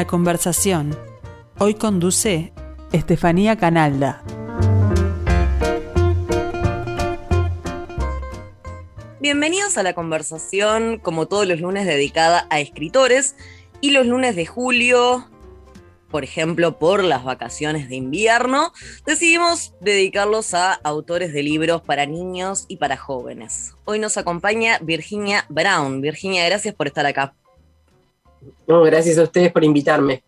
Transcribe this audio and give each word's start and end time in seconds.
La 0.00 0.06
conversación. 0.06 0.98
Hoy 1.58 1.74
conduce 1.74 2.54
Estefanía 2.90 3.56
Canalda. 3.56 4.24
Bienvenidos 9.20 9.76
a 9.76 9.82
la 9.82 9.92
conversación, 9.92 11.00
como 11.00 11.28
todos 11.28 11.46
los 11.46 11.60
lunes, 11.60 11.84
dedicada 11.84 12.46
a 12.48 12.60
escritores. 12.60 13.36
Y 13.82 13.90
los 13.90 14.06
lunes 14.06 14.36
de 14.36 14.46
julio, 14.46 15.28
por 16.10 16.24
ejemplo, 16.24 16.78
por 16.78 17.04
las 17.04 17.22
vacaciones 17.22 17.90
de 17.90 17.96
invierno, 17.96 18.72
decidimos 19.04 19.74
dedicarlos 19.82 20.54
a 20.54 20.72
autores 20.82 21.34
de 21.34 21.42
libros 21.42 21.82
para 21.82 22.06
niños 22.06 22.64
y 22.68 22.78
para 22.78 22.96
jóvenes. 22.96 23.74
Hoy 23.84 23.98
nos 23.98 24.16
acompaña 24.16 24.78
Virginia 24.80 25.44
Brown. 25.50 26.00
Virginia, 26.00 26.46
gracias 26.46 26.74
por 26.74 26.86
estar 26.86 27.04
acá. 27.04 27.34
Gracias 28.66 29.18
a 29.18 29.24
ustedes 29.24 29.52
por 29.52 29.64
invitarme. 29.64 30.22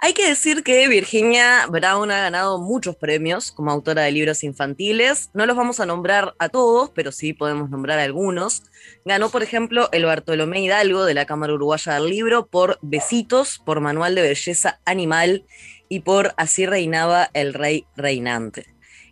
Hay 0.00 0.12
que 0.12 0.28
decir 0.28 0.62
que 0.62 0.86
Virginia 0.86 1.66
Brown 1.68 2.12
ha 2.12 2.20
ganado 2.20 2.60
muchos 2.60 2.94
premios 2.94 3.50
como 3.50 3.72
autora 3.72 4.02
de 4.02 4.12
libros 4.12 4.44
infantiles. 4.44 5.30
No 5.34 5.44
los 5.44 5.56
vamos 5.56 5.80
a 5.80 5.86
nombrar 5.86 6.34
a 6.38 6.48
todos, 6.48 6.90
pero 6.90 7.10
sí 7.10 7.32
podemos 7.32 7.68
nombrar 7.68 7.98
algunos. 7.98 8.62
Ganó, 9.04 9.28
por 9.28 9.42
ejemplo, 9.42 9.88
el 9.90 10.04
Bartolomé 10.04 10.60
Hidalgo 10.60 11.04
de 11.04 11.14
la 11.14 11.26
Cámara 11.26 11.52
Uruguaya 11.52 11.94
del 11.94 12.10
Libro 12.10 12.46
por 12.46 12.78
Besitos, 12.80 13.58
por 13.58 13.80
Manual 13.80 14.14
de 14.14 14.22
Belleza 14.22 14.80
Animal 14.84 15.44
y 15.88 16.00
por 16.00 16.32
Así 16.36 16.64
reinaba 16.64 17.28
el 17.34 17.52
rey 17.52 17.84
reinante. 17.96 18.66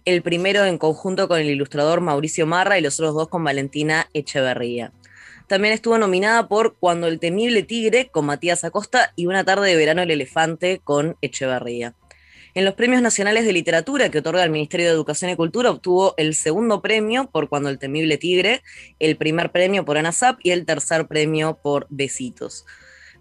El 0.04 0.22
primero 0.22 0.64
en 0.64 0.78
conjunto 0.78 1.26
con 1.26 1.40
el 1.40 1.50
ilustrador 1.50 2.00
Mauricio 2.00 2.46
Marra 2.46 2.78
y 2.78 2.82
los 2.82 3.00
otros 3.00 3.16
dos 3.16 3.28
con 3.28 3.42
Valentina 3.42 4.08
Echeverría. 4.14 4.92
También 5.46 5.74
estuvo 5.74 5.96
nominada 5.96 6.48
por 6.48 6.76
Cuando 6.76 7.06
el 7.06 7.20
temible 7.20 7.62
tigre 7.62 8.08
con 8.08 8.26
Matías 8.26 8.64
Acosta 8.64 9.12
y 9.14 9.26
Una 9.26 9.44
tarde 9.44 9.68
de 9.68 9.76
verano 9.76 10.02
el 10.02 10.10
elefante 10.10 10.80
con 10.82 11.16
Echeverría. 11.22 11.94
En 12.54 12.64
los 12.64 12.74
premios 12.74 13.02
nacionales 13.02 13.44
de 13.44 13.52
literatura 13.52 14.10
que 14.10 14.18
otorga 14.18 14.42
el 14.42 14.50
Ministerio 14.50 14.86
de 14.86 14.92
Educación 14.92 15.30
y 15.30 15.36
Cultura 15.36 15.70
obtuvo 15.70 16.14
el 16.16 16.34
segundo 16.34 16.80
premio 16.80 17.30
por 17.30 17.48
Cuando 17.48 17.68
el 17.68 17.78
temible 17.78 18.16
tigre, 18.16 18.62
el 18.98 19.16
primer 19.16 19.52
premio 19.52 19.84
por 19.84 19.98
ANASAP 19.98 20.38
y 20.42 20.50
el 20.50 20.64
tercer 20.64 21.06
premio 21.06 21.58
por 21.62 21.86
Besitos. 21.90 22.64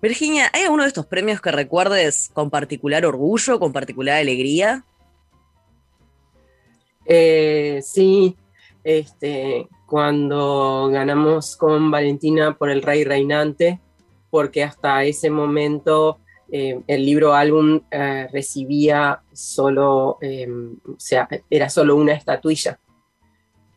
Virginia, 0.01 0.49
¿hay 0.53 0.63
alguno 0.63 0.83
de 0.83 0.87
estos 0.87 1.05
premios 1.05 1.41
que 1.41 1.51
recuerdes 1.51 2.29
con 2.33 2.49
particular 2.49 3.05
orgullo, 3.05 3.59
con 3.59 3.73
particular 3.73 4.17
alegría? 4.17 4.85
Eh, 7.05 7.81
sí, 7.83 8.35
este, 8.86 9.67
cuando 9.88 10.89
ganamos 10.91 11.58
con 11.58 11.89
Valentina 11.89 12.55
por 12.55 12.69
el 12.69 12.83
Rey 12.83 13.03
Reinante, 13.03 13.81
porque 14.30 14.64
hasta 14.64 15.03
ese 15.03 15.31
momento 15.31 16.19
eh, 16.52 16.80
el 16.86 17.03
libro 17.03 17.33
álbum 17.33 17.81
eh, 17.89 18.28
recibía 18.31 19.23
solo, 19.33 20.19
em, 20.22 20.78
o 20.88 21.00
sea, 21.00 21.28
era 21.50 21.67
solo 21.67 21.95
una 21.95 22.13
estatuilla. 22.13 22.80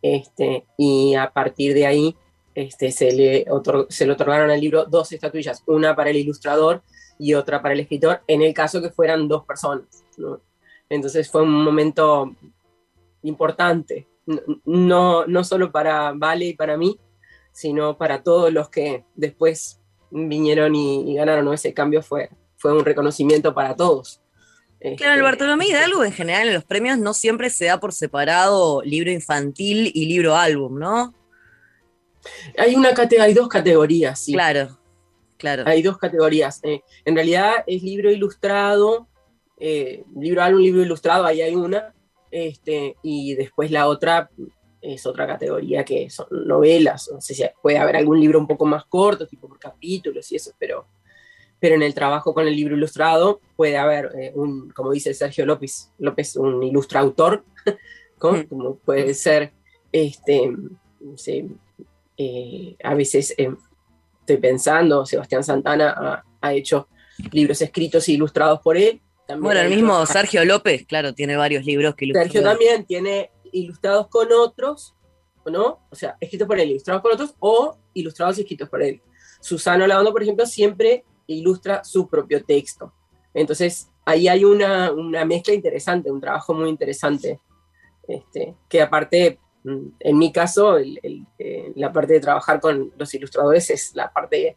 Este, 0.02 0.66
y 0.76 1.14
a 1.14 1.30
partir 1.30 1.72
de 1.72 1.86
ahí 1.86 2.14
este, 2.54 2.92
se, 2.92 3.10
le 3.12 3.46
se 3.88 4.06
le 4.06 4.12
otorgaron 4.12 4.50
al 4.50 4.60
libro 4.60 4.84
dos 4.84 5.10
estatuillas, 5.10 5.62
una 5.66 5.96
para 5.96 6.10
el 6.10 6.16
ilustrador 6.16 6.82
y 7.18 7.32
otra 7.32 7.62
para 7.62 7.72
el 7.72 7.80
escritor, 7.80 8.20
en 8.26 8.42
el 8.42 8.52
caso 8.52 8.82
que 8.82 8.90
fueran 8.90 9.26
dos 9.26 9.46
personas. 9.46 10.04
Entonces 10.90 11.30
fue 11.30 11.42
un 11.42 11.64
momento 11.64 12.34
importante 13.22 14.06
no, 14.64 15.26
no 15.26 15.44
solo 15.44 15.72
para 15.72 16.12
Vale 16.12 16.46
y 16.46 16.54
para 16.54 16.76
mí, 16.76 16.98
sino 17.52 17.96
para 17.96 18.22
todos 18.22 18.52
los 18.52 18.68
que 18.68 19.04
después 19.14 19.80
vinieron 20.10 20.74
y, 20.74 21.14
ganaron. 21.14 21.52
Ese 21.52 21.74
cambio 21.74 22.02
fue, 22.02 22.30
fue 22.56 22.72
un 22.72 22.84
reconocimiento 22.84 23.54
para 23.54 23.74
todos. 23.74 24.20
Claro, 24.80 24.92
el 24.92 25.18
este, 25.18 25.22
Bartolomé 25.22 25.66
Hidalgo 25.66 26.04
en 26.04 26.12
general 26.12 26.46
en 26.48 26.54
los 26.54 26.64
premios 26.64 26.98
no 26.98 27.12
siempre 27.12 27.50
se 27.50 27.64
da 27.64 27.80
por 27.80 27.92
separado 27.92 28.80
libro 28.82 29.10
infantil 29.10 29.90
y 29.92 30.06
libro 30.06 30.36
álbum, 30.36 30.78
¿no? 30.78 31.14
Hay, 32.56 32.76
una 32.76 32.90
hay 33.20 33.34
dos 33.34 33.48
categorías, 33.48 34.20
sí. 34.20 34.32
Claro, 34.32 34.78
claro. 35.36 35.64
Hay 35.66 35.82
dos 35.82 35.98
categorías. 35.98 36.60
Eh, 36.62 36.82
en 37.04 37.14
realidad 37.16 37.64
es 37.66 37.82
libro 37.82 38.10
ilustrado, 38.10 39.08
eh, 39.58 40.04
libro 40.16 40.42
álbum, 40.42 40.62
libro 40.62 40.82
ilustrado, 40.82 41.24
ahí 41.24 41.42
hay 41.42 41.56
una, 41.56 41.92
este, 42.30 42.96
y 43.02 43.34
después 43.34 43.70
la 43.70 43.88
otra 43.88 44.30
es 44.80 45.06
otra 45.06 45.26
categoría 45.26 45.84
que 45.84 46.08
son 46.10 46.26
novelas. 46.30 47.10
No 47.12 47.20
sé 47.20 47.34
si 47.34 47.44
puede 47.62 47.78
haber 47.78 47.96
algún 47.96 48.20
libro 48.20 48.38
un 48.38 48.46
poco 48.46 48.66
más 48.66 48.84
corto, 48.86 49.26
tipo 49.26 49.48
por 49.48 49.58
capítulos 49.58 50.30
y 50.32 50.36
eso, 50.36 50.52
pero, 50.58 50.86
pero 51.58 51.74
en 51.74 51.82
el 51.82 51.94
trabajo 51.94 52.32
con 52.34 52.46
el 52.46 52.54
libro 52.54 52.76
ilustrado 52.76 53.40
puede 53.56 53.76
haber 53.76 54.12
eh, 54.18 54.32
un, 54.34 54.70
como 54.70 54.92
dice 54.92 55.14
Sergio 55.14 55.46
López, 55.46 55.90
López 55.98 56.36
un 56.36 56.62
ilustrautor, 56.62 57.44
como 58.18 58.76
puede 58.76 59.14
ser, 59.14 59.52
este, 59.92 60.52
eh, 62.16 62.76
a 62.82 62.94
veces 62.94 63.34
eh, 63.38 63.50
estoy 64.20 64.36
pensando, 64.36 65.06
Sebastián 65.06 65.42
Santana 65.42 66.24
ha, 66.40 66.54
hecho 66.54 66.88
libros 67.32 67.62
escritos 67.62 68.08
e 68.08 68.12
ilustrados 68.12 68.60
por 68.60 68.76
él, 68.76 69.00
bueno, 69.36 69.60
el 69.60 69.68
mismo 69.68 70.06
Sergio 70.06 70.44
López, 70.44 70.86
claro, 70.86 71.14
tiene 71.14 71.36
varios 71.36 71.64
libros 71.64 71.94
que 71.94 72.06
ilustra. 72.06 72.24
Sergio 72.24 72.42
también 72.42 72.84
tiene 72.86 73.30
ilustrados 73.52 74.08
con 74.08 74.32
otros, 74.32 74.94
¿no? 75.44 75.80
O 75.90 75.94
sea, 75.94 76.16
escritos 76.20 76.48
por 76.48 76.58
él, 76.58 76.70
ilustrados 76.70 77.02
por 77.02 77.12
otros, 77.12 77.34
o 77.38 77.76
ilustrados 77.94 78.38
y 78.38 78.42
escritos 78.42 78.68
por 78.68 78.82
él. 78.82 79.02
Susana 79.40 79.86
Lavando, 79.86 80.12
por 80.12 80.22
ejemplo, 80.22 80.46
siempre 80.46 81.04
ilustra 81.26 81.84
su 81.84 82.08
propio 82.08 82.42
texto. 82.42 82.92
Entonces, 83.34 83.90
ahí 84.04 84.28
hay 84.28 84.44
una, 84.44 84.92
mezcla 85.26 85.52
interesante, 85.52 86.10
un 86.10 86.20
trabajo 86.20 86.54
muy 86.54 86.70
interesante. 86.70 87.38
Este, 88.06 88.54
que 88.66 88.80
aparte, 88.80 89.38
mm, 89.64 89.88
en 90.00 90.18
mi 90.18 90.32
caso, 90.32 90.78
eh, 90.78 91.72
la 91.74 91.92
parte 91.92 92.14
de 92.14 92.20
trabajar 92.20 92.60
con 92.60 92.92
los 92.96 93.12
ilustradores 93.12 93.68
es 93.68 93.94
la 93.94 94.10
parte, 94.10 94.56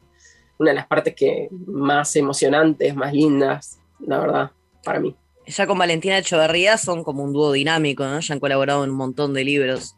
una 0.57 0.71
de 0.71 0.75
las 0.75 0.87
partes 0.87 1.13
que 1.13 1.49
más 1.67 2.15
emocionantes, 2.15 2.95
más 2.95 3.11
lindas, 3.13 3.81
la 3.99 4.19
verdad 4.19 4.51
para 4.83 4.99
mí. 4.99 5.15
Ya 5.47 5.67
con 5.67 5.77
Valentina 5.77 6.17
Echeverría 6.17 6.77
son 6.77 7.03
como 7.03 7.23
un 7.23 7.33
dúo 7.33 7.51
dinámico, 7.51 8.05
¿no? 8.05 8.19
Ya 8.19 8.33
han 8.33 8.39
colaborado 8.39 8.83
en 8.83 8.91
un 8.91 8.97
montón 8.97 9.33
de 9.33 9.43
libros. 9.43 9.95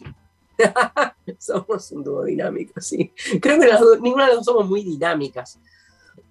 somos 1.38 1.91
un 1.91 2.03
dúo 2.03 2.23
dinámico, 2.23 2.79
sí. 2.79 3.11
Creo 3.41 3.59
que 3.59 3.69
ninguna 4.01 4.25
de 4.25 4.29
las 4.29 4.38
dos 4.38 4.45
somos 4.45 4.67
muy 4.67 4.83
dinámicas. 4.83 5.59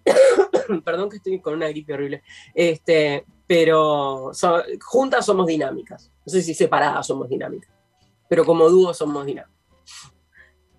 Perdón 0.85 1.11
que 1.11 1.17
estoy 1.17 1.41
con 1.41 1.55
una 1.55 1.69
gripe 1.69 1.93
horrible. 1.93 2.23
Este, 2.55 3.25
pero 3.47 4.33
juntas 4.81 5.27
somos 5.27 5.47
dinámicas. 5.47 6.11
No 6.25 6.31
sé 6.31 6.43
si 6.43 6.55
separadas 6.55 7.07
somos 7.07 7.29
dinámicas. 7.29 7.71
Pero 8.29 8.45
como 8.45 8.69
dúo 8.69 8.95
somos 8.95 9.27
dinámicos. 9.27 9.62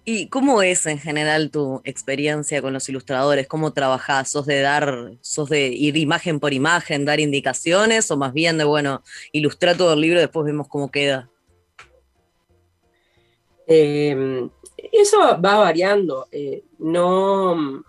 ¿Y 0.05 0.27
cómo 0.27 0.61
es 0.61 0.85
en 0.85 0.99
general 0.99 1.49
tu 1.49 1.81
experiencia 1.85 2.61
con 2.61 2.73
los 2.73 2.89
ilustradores? 2.89 3.47
¿Cómo 3.47 3.71
trabajás? 3.71 4.29
¿Sos 4.29 4.45
de 4.45 4.59
dar, 4.59 5.13
sos 5.21 5.49
de 5.49 5.67
ir 5.67 5.95
imagen 5.95 6.41
por 6.41 6.51
imagen, 6.51 7.05
dar 7.05 7.21
indicaciones 7.21 8.11
o 8.11 8.17
más 8.17 8.33
bien 8.33 8.57
de, 8.57 8.65
bueno, 8.65 9.01
ilustrar 9.31 9.77
todo 9.77 9.93
el 9.93 10.01
libro 10.01 10.19
y 10.19 10.23
después 10.23 10.45
vemos 10.45 10.67
cómo 10.67 10.91
queda? 10.91 11.29
Em, 13.65 14.49
eso 14.91 15.19
va 15.19 15.57
variando. 15.57 16.27
Eh, 16.33 16.65
no 16.79 17.81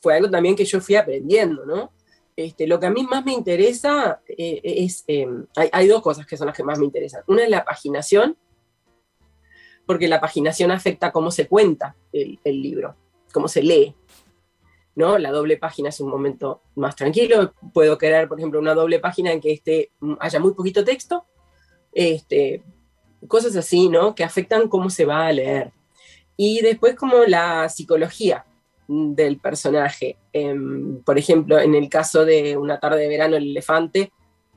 fue 0.00 0.14
algo 0.14 0.30
también 0.30 0.54
que 0.54 0.64
yo 0.64 0.80
fui 0.80 0.94
aprendiendo, 0.94 1.66
¿no? 1.66 1.90
Este, 2.36 2.68
lo 2.68 2.78
que 2.78 2.86
a 2.86 2.90
mí 2.90 3.02
más 3.02 3.24
me 3.24 3.32
interesa 3.32 4.20
eh, 4.28 4.60
es, 4.62 5.02
em, 5.08 5.44
hay, 5.56 5.70
hay 5.72 5.88
dos 5.88 6.02
cosas 6.02 6.24
que 6.24 6.36
son 6.36 6.46
las 6.46 6.56
que 6.56 6.62
más 6.62 6.78
me 6.78 6.84
interesan. 6.84 7.22
Una 7.26 7.42
es 7.42 7.50
la 7.50 7.64
paginación 7.64 8.36
porque 9.86 10.08
la 10.08 10.20
paginación 10.20 10.70
afecta 10.70 11.12
cómo 11.12 11.30
se 11.30 11.46
cuenta 11.46 11.96
el, 12.12 12.38
libro, 12.44 12.96
cómo 13.32 13.48
se 13.48 13.62
lee. 13.62 13.94
¿no? 14.96 15.18
La 15.18 15.30
doble 15.30 15.56
página 15.56 15.90
es 15.90 16.00
un 16.00 16.10
momento 16.10 16.62
más 16.74 16.96
tranquilo. 16.96 17.52
Puedo 17.72 17.96
crear, 17.96 18.28
por 18.28 18.38
ejemplo, 18.38 18.58
una 18.58 18.74
doble 18.74 18.98
página 18.98 19.32
en 19.32 19.40
que 19.40 19.52
este, 19.52 19.90
haya 20.18 20.40
muy 20.40 20.54
poquito 20.54 20.84
texto. 20.84 21.24
Este, 21.92 22.62
cosas 23.28 23.54
así, 23.56 23.88
¿no? 23.88 24.14
Que 24.14 24.24
afectan 24.24 24.68
cómo 24.68 24.90
se 24.90 25.04
va 25.04 25.26
a 25.26 25.32
leer. 25.32 25.72
Y 26.36 26.60
después 26.62 26.96
como 26.96 27.24
la 27.24 27.68
psicología 27.68 28.44
del 28.88 29.38
personaje. 29.38 30.16
Em, 30.32 31.02
por 31.02 31.18
ejemplo, 31.18 31.58
en 31.58 31.74
el 31.74 31.88
caso 31.88 32.24
de 32.24 32.56
Una 32.56 32.78
tarde 32.78 33.00
de 33.00 33.08
verano, 33.08 33.36
el 33.36 33.50
elefante, 33.50 34.12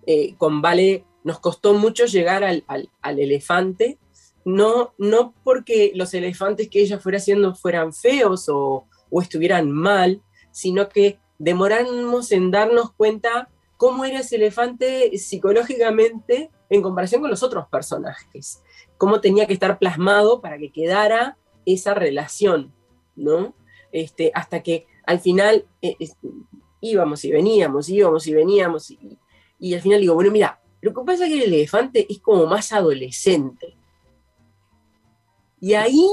eh, 0.06 0.36
con 0.38 0.62
Vale 0.62 1.04
nos 1.24 1.40
costó 1.40 1.74
mucho 1.74 2.06
llegar 2.06 2.44
al 2.44 3.20
elefante 3.20 3.98
no, 4.46 4.94
no 4.98 5.34
porque 5.44 5.92
los 5.96 6.14
elefantes 6.14 6.70
que 6.70 6.82
ella 6.82 7.00
fuera 7.00 7.18
haciendo 7.18 7.56
fueran 7.56 7.94
feos 7.94 8.48
o, 8.50 8.86
estuvieran 9.22 9.72
mal, 9.72 10.22
sino 10.52 10.90
que 10.90 11.20
demoramos 11.38 12.32
en 12.32 12.52
darnos 12.52 12.92
cuenta 12.94 13.50
cómo 13.78 14.06
era 14.06 14.20
ese 14.20 14.36
elefante 14.36 15.18
psicológicamente 15.18 16.52
en 16.70 16.82
comparación 16.82 17.22
con 17.22 17.30
los 17.30 17.42
otros 17.42 17.68
personajes, 17.68 18.62
cómo 18.98 19.22
tenía 19.22 19.48
que 19.48 19.54
estar 19.54 19.80
plasmado 19.80 20.42
para 20.42 20.58
que 20.58 20.72
quedara 20.72 21.38
esa 21.66 21.94
relación, 21.94 22.74
¿no? 23.16 23.56
Este, 23.92 24.32
hasta 24.36 24.62
que 24.62 24.86
al 25.06 25.20
final, 25.20 25.66
eh, 25.82 25.96
íbamos 26.82 27.26
y 27.26 27.32
veníamos, 27.32 27.90
íbamos 27.90 28.28
y 28.28 28.34
veníamos, 28.34 28.92
y, 28.92 29.18
y 29.60 29.74
al 29.74 29.82
final 29.82 30.02
digo, 30.02 30.14
bueno, 30.14 30.30
mira, 30.30 30.62
lo 30.82 30.94
que 30.94 31.02
pasa 31.02 31.26
es 31.26 31.32
que 31.32 31.44
el 31.44 31.54
elefante 31.54 32.06
es 32.10 32.20
como 32.20 32.46
más 32.46 32.72
adolescente. 32.72 33.79
Y 35.62 35.74
ahí 35.74 36.08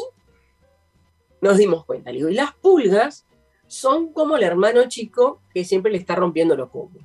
nos 1.40 1.58
dimos 1.58 1.84
cuenta, 1.84 2.10
digo, 2.10 2.28
y 2.28 2.34
las 2.34 2.54
pulgas 2.54 3.26
son 3.66 4.12
como 4.12 4.36
el 4.36 4.42
hermano 4.42 4.88
chico 4.88 5.42
que 5.52 5.64
siempre 5.64 5.92
le 5.92 5.98
está 5.98 6.14
rompiendo 6.14 6.56
los 6.56 6.70
cubos. 6.70 7.02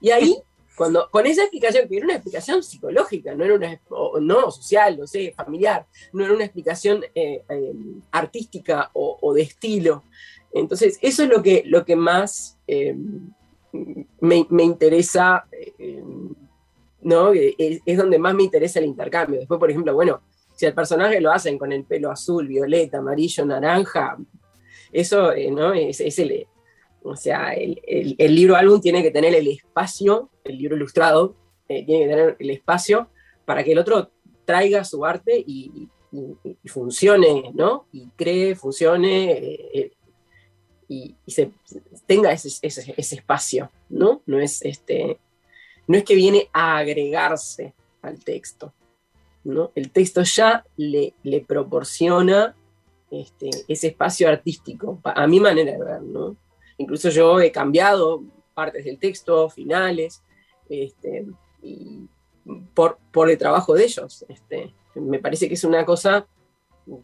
Y 0.00 0.10
ahí, 0.10 0.36
cuando, 0.76 1.08
con 1.10 1.26
esa 1.26 1.42
explicación, 1.42 1.88
que 1.88 1.96
era 1.96 2.04
una 2.04 2.14
explicación 2.14 2.62
psicológica, 2.62 3.34
no 3.34 3.44
era 3.44 3.54
una, 3.54 3.80
no 4.20 4.50
social, 4.50 4.98
no 4.98 5.06
sé, 5.06 5.32
familiar, 5.36 5.86
no 6.12 6.24
era 6.24 6.34
una 6.34 6.44
explicación 6.44 7.04
eh, 7.14 7.42
eh, 7.48 7.72
artística 8.10 8.90
o, 8.92 9.32
de 9.34 9.42
estilo. 9.42 10.04
Entonces, 10.52 10.98
eso 11.02 11.24
es 11.24 11.28
lo 11.28 11.42
que, 11.42 11.62
lo 11.66 11.84
que 11.84 11.96
más 11.96 12.58
eh, 12.66 12.96
me, 14.20 14.46
interesa, 14.62 15.46
¿no? 17.02 17.32
Es, 17.32 17.82
es, 17.84 17.98
donde 17.98 18.18
más 18.18 18.34
me 18.34 18.44
interesa 18.44 18.78
el 18.78 18.86
intercambio. 18.86 19.40
Después, 19.40 19.60
por 19.60 19.70
ejemplo, 19.70 19.94
bueno, 19.94 20.22
si 20.58 20.66
el 20.66 20.74
personaje 20.74 21.20
lo 21.20 21.30
hacen 21.30 21.56
con 21.56 21.70
el 21.70 21.84
pelo 21.84 22.10
azul, 22.10 22.48
violeta, 22.48 22.98
amarillo, 22.98 23.46
naranja, 23.46 24.18
eso 24.90 25.32
eh, 25.32 25.52
¿no? 25.52 25.72
es, 25.72 26.00
el, 26.00 26.48
o 27.04 27.14
sea, 27.14 27.52
el, 27.54 27.78
libro 28.34 28.56
álbum 28.56 28.80
tiene 28.80 29.00
que 29.00 29.12
tener 29.12 29.36
el 29.36 29.46
espacio, 29.46 30.30
el 30.42 30.58
libro 30.58 30.74
ilustrado, 30.74 31.36
eh, 31.68 31.86
tiene 31.86 32.04
que 32.04 32.10
tener 32.10 32.36
el 32.40 32.50
espacio 32.50 33.08
para 33.44 33.62
que 33.62 33.70
el 33.70 33.78
otro 33.78 34.10
traiga 34.44 34.82
su 34.82 35.06
arte 35.06 35.38
y, 35.46 35.88
funcione, 36.64 37.52
¿no? 37.54 37.86
Y 37.92 38.08
cree, 38.16 38.56
funcione 38.56 39.30
eh, 39.72 39.92
y, 40.88 41.14
se, 41.28 41.52
tenga 42.04 42.32
ese, 42.32 42.58
espacio, 42.96 43.70
¿no? 43.90 44.22
No 44.26 44.40
es, 44.40 44.60
este, 44.62 45.20
no 45.86 45.96
es 45.96 46.02
que 46.02 46.16
viene 46.16 46.48
a 46.52 46.78
agregarse 46.78 47.74
al 48.02 48.18
texto, 48.24 48.72
¿no? 49.48 49.72
El 49.74 49.90
texto 49.90 50.22
ya 50.22 50.64
le, 50.76 51.14
proporciona 51.46 52.54
este, 53.10 53.50
ese 53.66 53.88
espacio 53.88 54.28
artístico, 54.28 55.00
a 55.02 55.26
mi 55.26 55.40
manera 55.40 55.72
de 55.72 55.84
ver, 55.84 56.02
¿no? 56.02 56.36
Incluso 56.76 57.08
yo 57.08 57.40
he 57.40 57.50
cambiado 57.50 58.22
partes 58.54 58.84
del 58.84 58.98
texto, 58.98 59.48
finales, 59.48 60.22
este, 60.68 61.26
por, 62.74 62.98
por 63.10 63.30
el 63.30 63.38
trabajo 63.38 63.74
de 63.74 63.84
ellos. 63.84 64.24
Este, 64.28 64.74
me 64.94 65.18
parece 65.18 65.48
que 65.48 65.54
es 65.54 65.64
una 65.64 65.84
cosa, 65.84 66.26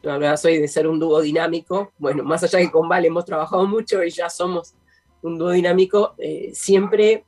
ahora 0.05 0.37
soy 0.37 0.59
de 0.59 0.69
ser 0.69 0.87
un 0.87 0.99
dúo 0.99 1.21
dinámico, 1.23 1.93
bueno, 1.99 2.25
más 2.25 2.43
allá 2.45 2.59
que 2.59 2.71
con 2.71 2.89
Vale 2.89 3.09
hemos 3.09 3.25
trabajado 3.25 3.67
mucho 3.67 4.05
y 4.05 4.11
ya 4.11 4.29
somos 4.29 4.75
un 5.23 5.39
dúo 5.39 5.51
dinámico, 5.51 6.15
eh, 6.19 6.51
siempre 6.53 7.25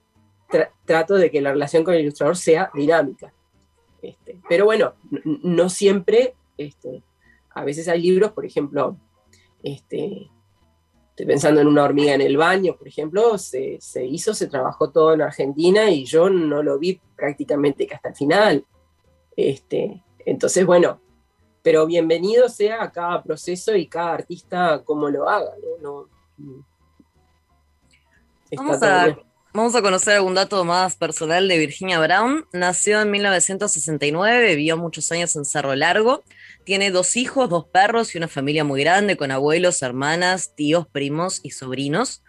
trato 0.84 1.14
de 1.14 1.30
que 1.30 1.40
la 1.40 1.52
relación 1.52 1.82
con 1.82 1.94
el 1.94 2.02
ilustrador 2.02 2.36
sea 2.36 2.70
dinámica. 2.74 3.32
Este, 4.06 4.38
pero 4.48 4.64
bueno, 4.64 4.94
no 5.24 5.68
siempre 5.68 6.36
este, 6.56 7.02
a 7.50 7.64
veces 7.64 7.88
hay 7.88 8.02
libros, 8.02 8.32
por 8.32 8.44
ejemplo, 8.44 8.96
este, 9.62 10.30
estoy 11.10 11.26
pensando 11.26 11.60
en 11.60 11.66
una 11.66 11.84
hormiga 11.84 12.14
en 12.14 12.20
el 12.20 12.36
baño, 12.36 12.76
por 12.76 12.86
ejemplo, 12.86 13.36
se, 13.38 13.78
hizo, 14.04 14.32
se 14.34 14.46
trabajó 14.46 14.90
todo 14.90 15.14
en 15.14 15.22
Argentina 15.22 15.90
y 15.90 16.04
yo 16.04 16.30
no 16.30 16.62
lo 16.62 16.78
vi 16.78 17.00
prácticamente 17.16 17.86
que 17.86 17.94
hasta 17.94 18.10
el 18.10 18.14
final. 18.14 18.66
Este, 19.36 20.04
entonces, 20.24 20.64
bueno, 20.64 21.00
pero 21.62 21.84
bienvenido 21.86 22.48
sea 22.48 22.82
a 22.82 22.92
cada 22.92 23.22
proceso 23.22 23.74
y 23.74 23.88
cada 23.88 24.14
artista 24.14 24.84
como 24.84 25.08
lo 25.08 25.28
haga. 25.28 25.52
¿no? 25.82 26.08
Vamos 28.56 28.82
a 28.82 29.16
Vamos 29.56 29.74
a 29.74 29.80
conocer 29.80 30.16
algún 30.16 30.34
dato 30.34 30.62
más 30.66 30.96
personal 30.96 31.48
de 31.48 31.56
Virginia 31.56 31.98
Brown. 31.98 32.44
Nació 32.52 33.00
en 33.00 33.10
1969, 33.10 34.54
vivió 34.54 34.76
muchos 34.76 35.10
años 35.12 35.34
en 35.34 35.46
Cerro 35.46 35.74
Largo. 35.74 36.24
Tiene 36.64 36.90
dos 36.90 37.16
hijos, 37.16 37.48
dos 37.48 37.64
perros 37.64 38.14
y 38.14 38.18
una 38.18 38.28
familia 38.28 38.64
muy 38.64 38.82
grande 38.82 39.16
con 39.16 39.30
abuelos, 39.30 39.80
hermanas, 39.80 40.54
tíos, 40.54 40.86
primos 40.86 41.40
y 41.42 41.52
sobrinos. 41.52 42.22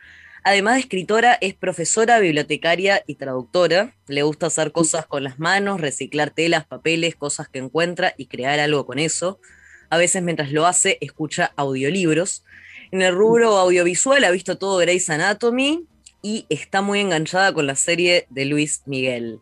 Además 0.45 0.75
de 0.75 0.79
escritora, 0.79 1.37
es 1.41 1.53
profesora, 1.53 2.19
bibliotecaria 2.19 3.03
y 3.05 3.15
traductora. 3.15 3.93
Le 4.07 4.23
gusta 4.23 4.45
hacer 4.45 4.71
cosas 4.71 5.05
con 5.05 5.25
las 5.25 5.37
manos, 5.37 5.81
reciclar 5.81 6.29
telas, 6.29 6.65
papeles, 6.65 7.17
cosas 7.17 7.49
que 7.49 7.59
encuentra 7.59 8.13
y 8.15 8.27
crear 8.27 8.57
algo 8.61 8.85
con 8.85 8.99
eso. 8.99 9.41
A 9.89 9.97
veces 9.97 10.23
mientras 10.23 10.53
lo 10.53 10.65
hace, 10.65 10.97
escucha 11.01 11.51
audiolibros. 11.57 12.45
En 12.91 13.01
el 13.01 13.13
rubro 13.13 13.57
audiovisual 13.57 14.23
ha 14.23 14.31
visto 14.31 14.57
todo 14.57 14.77
Grey's 14.77 15.09
Anatomy, 15.09 15.85
y 16.27 16.45
está 16.49 16.81
muy 16.81 16.99
enganchada 16.99 17.53
con 17.53 17.67
la 17.67 17.75
serie 17.75 18.27
de 18.29 18.43
Luis 18.43 18.81
Miguel. 18.85 19.39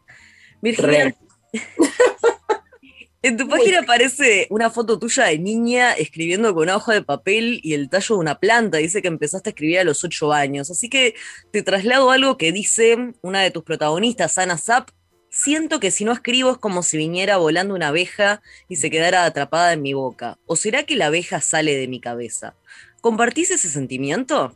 Virginia, 0.61 1.15
en 3.23 3.37
tu 3.37 3.49
página 3.49 3.79
aparece 3.79 4.45
una 4.51 4.69
foto 4.69 4.99
tuya 4.99 5.23
de 5.23 5.39
niña 5.39 5.93
escribiendo 5.93 6.53
con 6.53 6.61
una 6.61 6.75
hoja 6.75 6.93
de 6.93 7.01
papel 7.01 7.59
y 7.63 7.73
el 7.73 7.89
tallo 7.89 8.17
de 8.17 8.21
una 8.21 8.39
planta. 8.39 8.77
Dice 8.77 9.01
que 9.01 9.07
empezaste 9.07 9.49
a 9.49 9.51
escribir 9.51 9.79
a 9.79 9.83
los 9.83 10.03
ocho 10.03 10.31
años. 10.31 10.69
Así 10.69 10.87
que 10.87 11.15
te 11.49 11.63
traslado 11.63 12.11
algo 12.11 12.37
que 12.37 12.51
dice 12.51 13.13
una 13.23 13.41
de 13.41 13.49
tus 13.49 13.63
protagonistas, 13.63 14.37
Ana 14.37 14.59
Zapp. 14.59 14.91
Siento 15.31 15.79
que 15.79 15.89
si 15.89 16.05
no 16.05 16.11
escribo 16.11 16.51
es 16.51 16.59
como 16.59 16.83
si 16.83 16.97
viniera 16.97 17.37
volando 17.37 17.73
una 17.73 17.87
abeja 17.87 18.43
y 18.69 18.75
se 18.75 18.91
quedara 18.91 19.25
atrapada 19.25 19.73
en 19.73 19.81
mi 19.81 19.95
boca. 19.95 20.37
¿O 20.45 20.55
será 20.55 20.83
que 20.83 20.95
la 20.95 21.07
abeja 21.07 21.41
sale 21.41 21.75
de 21.75 21.87
mi 21.87 21.99
cabeza? 21.99 22.53
¿Compartís 23.01 23.49
ese 23.49 23.69
sentimiento? 23.69 24.55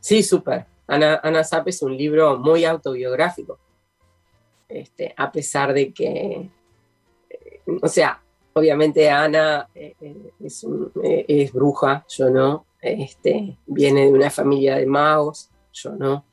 Sí, 0.00 0.22
súper. 0.22 0.64
Ana, 0.86 1.20
Ana 1.22 1.42
es 1.66 1.82
un 1.82 1.96
libro 1.96 2.38
muy 2.38 2.64
autobiográfico, 2.64 3.58
este, 4.68 5.14
a 5.16 5.30
pesar 5.30 5.72
de 5.72 5.92
que, 5.92 6.50
eh, 7.30 7.60
o 7.82 7.88
sea, 7.88 8.22
obviamente 8.52 9.10
Ana 9.10 9.68
eh, 9.74 9.94
eh, 10.00 11.24
es, 11.28 11.52
bruja, 11.52 12.04
yo 12.08 12.30
no, 12.30 12.66
este, 12.80 13.58
viene 13.66 14.06
de 14.06 14.12
una 14.12 14.30
familia 14.30 14.76
de 14.76 14.86
magos, 14.86 15.50
yo 15.72 15.92
no, 15.92 16.24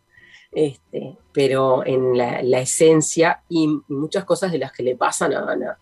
este, 0.51 1.17
pero 1.31 1.85
en 1.85 2.15
la, 2.15 2.59
esencia 2.59 3.43
y, 3.49 3.67
muchas 3.87 4.23
cosas 4.23 4.51
de 4.51 4.59
las 4.59 4.71
que 4.71 4.83
le 4.83 4.95
pasan 4.95 5.33
a 5.33 5.51
Ana 5.51 5.79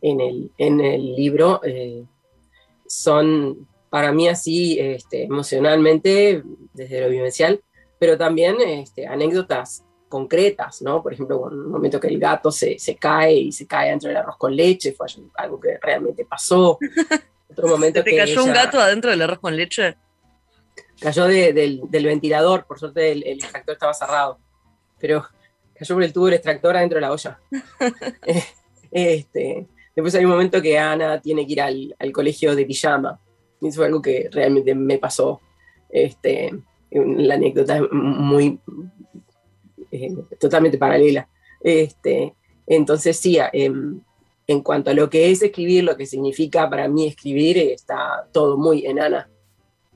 en 0.00 0.20
el, 0.20 0.50
en 0.58 0.80
el 0.80 1.14
libro 1.14 1.60
son 2.86 3.68
para 3.90 4.12
mí 4.12 4.28
así 4.28 4.78
este, 4.80 5.24
emocionalmente, 5.24 6.42
desde 6.72 7.00
lo 7.00 7.08
vivencial, 7.08 7.62
pero 7.98 8.16
también 8.18 8.60
este, 8.60 9.06
anécdotas 9.06 9.84
concretas, 10.08 10.80
¿no? 10.82 11.02
Por 11.02 11.12
ejemplo, 11.12 11.40
un 11.40 11.70
momento 11.70 11.98
que 11.98 12.06
el 12.08 12.20
gato 12.20 12.52
se, 12.52 12.78
se, 12.78 12.96
cae 12.96 13.34
y 13.34 13.52
se 13.52 13.66
cae 13.66 13.90
dentro 13.90 14.08
del 14.08 14.18
arroz 14.18 14.36
con 14.36 14.54
leche, 14.54 14.92
fue 14.92 15.06
algo 15.34 15.58
que 15.58 15.78
realmente 15.82 16.24
pasó. 16.24 16.78
Otro 17.50 17.68
momento 17.68 18.02
¿Te 18.02 18.16
cayó 18.16 18.44
un 18.44 18.52
gato 18.52 18.78
adentro 18.78 19.10
del 19.10 19.22
arroz 19.22 19.38
con 19.40 19.56
leche? 19.56 19.96
Cayó 21.00 21.24
del, 21.26 21.80
del, 21.88 22.06
ventilador, 22.06 22.64
por 22.64 22.78
suerte 22.78 23.12
el, 23.12 23.22
extractor 23.24 23.74
estaba 23.74 23.92
cerrado, 23.92 24.38
pero 25.00 25.26
cayó 25.74 25.94
por 25.94 26.04
el 26.04 26.12
tubo 26.12 26.26
del 26.26 26.34
extractor 26.34 26.76
adentro 26.76 26.96
de 26.96 27.00
la 27.00 27.12
olla. 27.12 27.40
este, 28.92 29.66
después 29.96 30.14
hay 30.14 30.24
un 30.24 30.30
momento 30.30 30.62
que 30.62 30.78
Ana 30.78 31.20
tiene 31.20 31.44
que 31.46 31.52
ir 31.52 31.60
al, 31.60 31.96
al 31.98 32.12
colegio 32.12 32.54
de 32.54 32.64
pijama, 32.64 33.20
y 33.60 33.68
eso 33.68 33.78
fue 33.78 33.86
algo 33.86 34.00
que 34.00 34.28
realmente 34.30 34.74
me 34.74 34.98
pasó. 34.98 35.40
Este, 35.90 36.52
la 36.94 37.34
anécdota 37.34 37.76
es 37.78 37.82
muy 37.92 38.58
eh, 39.90 40.14
totalmente 40.38 40.78
paralela. 40.78 41.28
Este, 41.60 42.34
entonces 42.66 43.16
sí, 43.18 43.38
em, 43.52 44.00
en 44.46 44.60
cuanto 44.62 44.90
a 44.90 44.94
lo 44.94 45.08
que 45.08 45.30
es 45.30 45.42
escribir, 45.42 45.84
lo 45.84 45.96
que 45.96 46.06
significa 46.06 46.68
para 46.68 46.88
mí 46.88 47.06
escribir, 47.06 47.58
está 47.58 48.28
todo 48.32 48.56
muy 48.56 48.86
enana. 48.86 49.30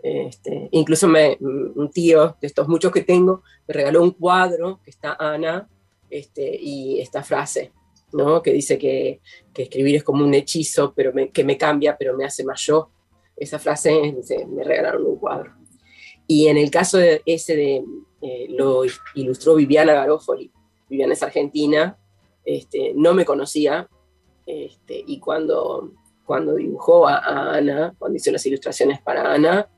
Este, 0.02 0.68
incluso 0.72 1.08
me, 1.08 1.36
un 1.40 1.90
tío 1.92 2.36
de 2.40 2.46
estos 2.46 2.68
muchos 2.68 2.92
que 2.92 3.02
tengo 3.02 3.42
me 3.66 3.74
regaló 3.74 4.00
un 4.00 4.12
cuadro 4.12 4.80
que 4.84 4.90
está 4.90 5.16
Ana 5.18 5.68
este, 6.08 6.56
y 6.60 7.00
esta 7.00 7.24
frase, 7.24 7.72
¿no? 8.12 8.40
que 8.40 8.52
dice 8.52 8.78
que, 8.78 9.20
que, 9.52 9.64
escribir 9.64 9.96
es 9.96 10.04
como 10.04 10.24
un 10.24 10.32
hechizo, 10.34 10.94
pero 10.94 11.12
que 11.32 11.44
me 11.44 11.58
cambia, 11.58 11.96
pero 11.98 12.16
me 12.16 12.24
hace 12.24 12.44
más 12.44 12.60
yo. 12.64 12.90
Esa 13.36 13.58
frase 13.58 14.14
me 14.48 14.64
regalaron 14.64 15.04
un 15.04 15.16
cuadro. 15.16 15.57
Y 16.30 16.48
en 16.48 16.58
el 16.58 16.70
caso 16.70 16.98
de 16.98 17.22
ese 17.24 17.56
de, 17.56 17.84
eh, 18.20 18.46
lo 18.50 18.82
ilustró 19.14 19.54
Viviana 19.54 19.94
Garofoli. 19.94 20.52
Viviana 20.88 21.14
es 21.14 21.22
argentina, 21.22 21.98
este, 22.44 22.92
no 22.94 23.14
me 23.14 23.24
conocía, 23.24 23.88
este, 24.46 25.02
y 25.06 25.18
cuando, 25.20 25.92
cuando 26.24 26.54
dibujó 26.54 27.08
a, 27.08 27.56
Ana, 27.56 27.94
cuando 27.98 28.16
hizo 28.16 28.30
las 28.30 28.44
ilustraciones 28.44 29.00
para 29.00 29.32
Ana, 29.32 29.68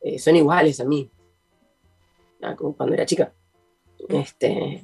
eh, 0.00 0.18
son 0.18 0.36
iguales 0.36 0.80
a 0.80 0.84
mí, 0.84 1.10
ah, 2.42 2.56
como 2.56 2.74
cuando 2.74 2.94
era 2.94 3.06
chica. 3.06 3.32
Este, 4.08 4.82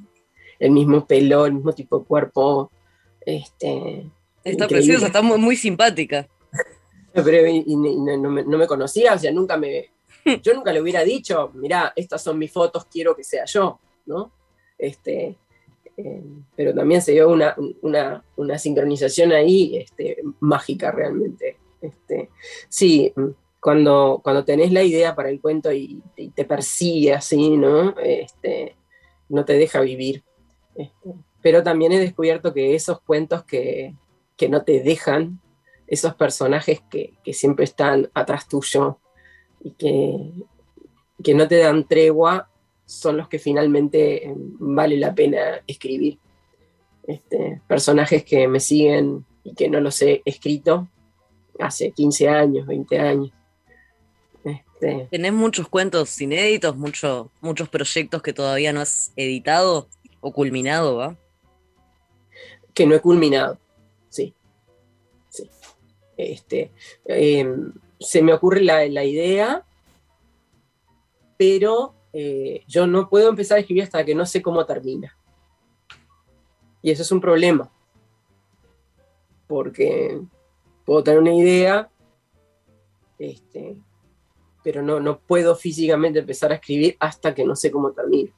el 0.59 0.71
mismo 0.71 1.05
pelo, 1.07 1.47
el 1.47 1.53
mismo 1.53 1.73
tipo 1.73 1.99
de 1.99 2.05
cuerpo. 2.05 2.71
Este, 3.21 4.09
está 4.43 4.67
preciosa, 4.67 5.07
está 5.07 5.21
muy, 5.21 5.55
simpática. 5.55 6.27
Pero 7.13 7.47
no, 8.17 8.29
me, 8.29 8.43
no, 8.43 8.57
me, 8.57 8.67
conocía, 8.67 9.13
o 9.13 9.17
sea, 9.17 9.31
nunca 9.31 9.57
me, 9.57 9.94
Yo 10.41 10.53
nunca 10.53 10.73
le 10.73 10.81
hubiera 10.81 11.03
dicho, 11.03 11.51
mirá, 11.53 11.93
estas 11.95 12.23
son 12.23 12.39
mis 12.39 12.51
fotos, 12.51 12.85
quiero 12.85 13.15
que 13.15 13.23
sea 13.23 13.45
yo, 13.45 13.79
¿no? 14.05 14.31
Este, 14.77 15.37
eh, 15.97 16.23
pero 16.55 16.73
también 16.73 17.01
se 17.01 17.13
dio 17.13 17.29
una, 17.29 17.55
una, 18.35 18.57
sincronización 18.57 19.31
ahí 19.31 19.77
este, 19.77 20.17
mágica 20.39 20.91
realmente. 20.91 21.57
Este, 21.79 22.29
sí, 22.67 23.13
cuando, 23.59 24.19
cuando 24.23 24.43
tenés 24.43 24.71
la 24.71 24.83
idea 24.83 25.15
para 25.15 25.29
el 25.29 25.39
cuento 25.39 25.71
y, 25.71 26.01
te 26.33 26.45
persigue 26.45 27.13
así, 27.13 27.55
¿no? 27.55 27.95
Este, 27.99 28.75
no 29.29 29.45
te 29.45 29.53
deja 29.53 29.81
vivir. 29.81 30.23
Este, 30.75 31.13
pero 31.41 31.63
también 31.63 31.91
he 31.91 31.99
descubierto 31.99 32.53
que 32.53 32.75
esos 32.75 32.99
cuentos 33.01 33.43
que, 33.43 33.93
que 34.35 34.49
no 34.49 34.63
te 34.63 34.81
dejan, 34.81 35.39
esos 35.87 36.15
personajes 36.15 36.81
que, 36.89 37.13
que, 37.23 37.33
siempre 37.33 37.65
están 37.65 38.09
atrás 38.15 38.47
tuyo 38.47 38.99
y 39.65 39.71
que, 39.71 40.31
que 41.23 41.33
no 41.33 41.47
te 41.47 41.57
dan 41.57 41.87
tregua, 41.87 42.47
son 42.85 43.17
los 43.17 43.27
que 43.27 43.39
finalmente 43.39 44.27
em, 44.27 44.35
vale 44.59 44.95
la 44.95 45.15
pena 45.15 45.63
escribir. 45.65 46.19
Este, 47.07 47.61
personajes 47.67 48.23
que 48.23 48.47
me 48.47 48.59
siguen 48.59 49.25
y 49.43 49.55
que 49.55 49.67
no 49.67 49.79
los 49.79 49.99
he 50.03 50.21
escrito 50.23 50.87
hace 51.59 51.91
15 51.91 52.29
años, 52.29 52.67
20 52.67 52.99
años. 52.99 53.31
Este, 54.43 55.07
¿Tenés 55.09 55.33
muchos 55.33 55.67
cuentos 55.67 56.21
inéditos, 56.21 56.75
muchos 56.77 57.69
proyectos 57.69 58.21
que 58.21 58.33
todavía 58.33 58.71
no 58.71 58.81
has 58.81 59.11
editado 59.15 59.87
o 60.21 60.31
culminado, 60.31 60.97
va? 60.97 61.17
Que 62.75 62.85
no 62.85 62.93
he 62.93 62.99
culminado, 62.99 63.57
sí. 64.09 64.35
sí. 65.29 65.49
Este, 66.17 66.71
em, 67.05 67.73
se 67.99 68.21
me 68.21 68.33
ocurre 68.33 68.61
la, 68.61 68.85
la 68.87 69.03
idea, 69.03 69.65
pero 71.37 71.95
eh, 72.13 72.63
yo 72.67 72.87
no 72.87 73.09
puedo 73.09 73.29
empezar 73.29 73.57
a 73.57 73.61
escribir 73.61 73.83
hasta 73.83 74.05
que 74.05 74.15
no 74.15 74.25
sé 74.25 74.41
cómo 74.41 74.65
termina. 74.65 75.17
Y 76.81 76.91
eso 76.91 77.01
es 77.01 77.11
un 77.11 77.19
problema, 77.19 77.71
porque 79.47 80.21
puedo 80.85 81.03
tener 81.03 81.19
una 81.19 81.33
idea, 81.33 81.89
este, 83.17 83.77
pero 84.63 84.81
no, 84.81 84.99
no 84.99 85.19
puedo 85.19 85.55
físicamente 85.55 86.19
empezar 86.19 86.51
a 86.51 86.55
escribir 86.55 86.95
hasta 86.99 87.33
que 87.33 87.43
no 87.43 87.55
sé 87.55 87.71
cómo 87.71 87.91
termina. 87.91 88.31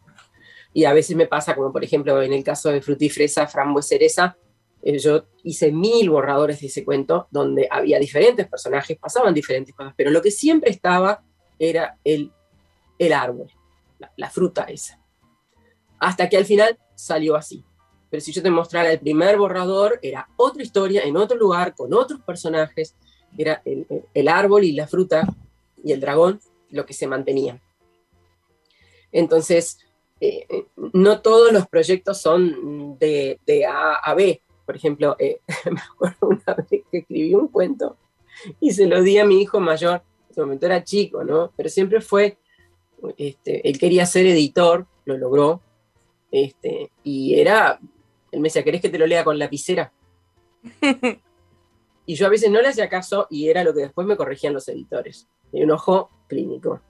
Y 0.74 0.86
a 0.86 0.94
veces 0.94 1.16
me 1.16 1.28
pasa, 1.28 1.56
como 1.56 1.72
por 1.72 1.84
ejemplo 1.84 2.22
en 2.22 2.34
el 2.34 2.44
caso 2.44 2.70
de 2.70 2.82
Frutifresa, 2.82 3.48
Frambuesa, 3.48 3.90
Cereza, 3.90 4.38
eh, 4.84 5.00
yo 5.00 5.26
hice 5.44 5.72
mil 5.72 6.10
borradores 6.10 6.62
de 6.62 6.68
ese 6.68 6.84
cuento 6.86 7.28
donde 7.32 7.68
había 7.70 8.00
diferentes 8.00 8.48
personajes, 8.48 8.98
pasaban 8.98 9.34
diferentes 9.34 9.74
cosas, 9.76 9.94
pero 9.96 10.12
lo 10.12 10.22
que 10.22 10.32
siempre 10.32 10.72
estaba 10.72 11.24
era 11.60 11.98
el, 12.04 12.32
el 13.00 13.14
árbol 13.14 13.52
la, 14.16 14.30
fruta 14.30 14.64
esa. 14.64 15.00
Hasta 16.00 16.30
que 16.30 16.38
al 16.38 16.46
final 16.46 16.78
salió 16.96 17.36
así. 17.36 17.64
Pero 18.10 18.22
si 18.22 18.32
yo 18.32 18.42
te 18.42 18.50
mostrara 18.50 18.92
el 18.92 19.00
primer 19.00 19.38
borrador, 19.38 20.00
era 20.02 20.30
otra 20.38 20.64
historia, 20.64 21.04
en 21.04 21.18
otro 21.18 21.38
lugar, 21.38 21.76
con 21.76 21.94
otros 21.94 22.22
personajes, 22.22 22.96
era 23.38 23.62
el, 23.66 24.28
árbol 24.28 24.64
y 24.64 24.72
la 24.72 24.88
fruta 24.88 25.28
y 25.84 25.92
el 25.92 26.00
dragón 26.00 26.40
lo 26.70 26.86
que 26.86 26.94
se 26.94 27.08
mantenía. 27.08 27.62
Entonces, 29.12 29.80
eh, 30.22 30.46
eh, 30.50 30.66
no 30.94 31.22
todos 31.22 31.52
los 31.52 31.68
proyectos 31.68 32.22
son 32.22 32.98
de, 32.98 33.40
A 33.68 33.96
a 33.96 34.14
B. 34.14 34.42
Por 34.68 34.76
ejemplo, 34.76 35.16
eh, 35.18 35.42
me 35.72 35.82
acuerdo 35.82 36.28
una 36.28 36.54
vez 36.54 36.68
que 36.92 37.00
escribí 37.00 37.34
un 37.34 37.48
cuento 37.48 37.98
y 38.60 38.72
se 38.72 38.86
lo 38.86 39.02
di 39.02 39.18
a 39.18 39.26
mi 39.26 39.42
hijo 39.42 39.60
mayor. 39.60 40.04
En 40.26 40.32
ese 40.32 40.42
momento 40.42 40.68
era 40.68 40.84
chico, 40.84 41.24
¿no? 41.24 41.52
Pero 41.58 41.70
siempre 41.70 42.02
fue 42.02 42.38
este, 43.18 43.68
él 43.68 43.78
quería 43.78 44.06
ser 44.06 44.26
editor, 44.26 44.88
lo 45.06 45.18
logró, 45.18 45.62
este, 46.32 46.92
y 47.04 47.40
era, 47.40 47.80
él 48.32 48.40
me 48.40 48.48
decía, 48.48 48.64
¿querés 48.64 48.82
que 48.82 48.90
te 48.90 48.98
lo 48.98 49.08
lea 49.08 49.24
con 49.24 49.40
lapicera? 49.40 49.92
y 52.06 52.16
yo 52.16 52.26
a 52.26 52.30
veces 52.30 52.52
no 52.52 52.62
le 52.62 52.70
hacía 52.70 52.90
caso 52.90 53.28
y 53.30 53.50
era 53.50 53.64
lo 53.64 53.74
que 53.74 53.82
después 53.82 54.08
me 54.08 54.18
corregían 54.18 54.54
los 54.54 54.68
editores. 54.68 55.28
Y 55.52 55.64
un 55.64 55.72
ojo 55.72 56.10
clínico. 56.28 56.82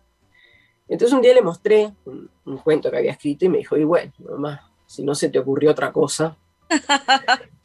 Entonces 0.88 1.14
un 1.14 1.22
día 1.22 1.34
le 1.34 1.42
mostré 1.42 1.94
un, 2.06 2.30
cuento 2.64 2.90
que 2.90 2.98
había 2.98 3.12
escrito 3.12 3.46
y 3.46 3.50
me 3.50 3.58
dijo, 3.60 3.78
y 3.78 3.84
bueno, 3.84 4.14
mamá, 4.20 4.72
si 4.86 5.04
no 5.04 5.14
se 5.14 5.30
te 5.30 5.40
ocurrió 5.40 5.72
otra 5.72 5.92
cosa. 5.92 6.38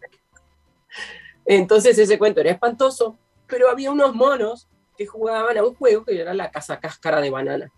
Entonces 1.44 1.98
ese 1.98 2.18
cuento 2.18 2.40
era 2.40 2.50
espantoso, 2.50 3.18
pero 3.46 3.68
había 3.68 3.90
unos 3.90 4.14
monos 4.14 4.68
que 4.96 5.06
jugaban 5.06 5.56
a 5.58 5.64
un 5.64 5.74
juego 5.74 6.04
que 6.04 6.20
era 6.20 6.34
la 6.34 6.50
casa 6.50 6.78
cáscara 6.80 7.20
de 7.20 7.30
banana. 7.30 7.72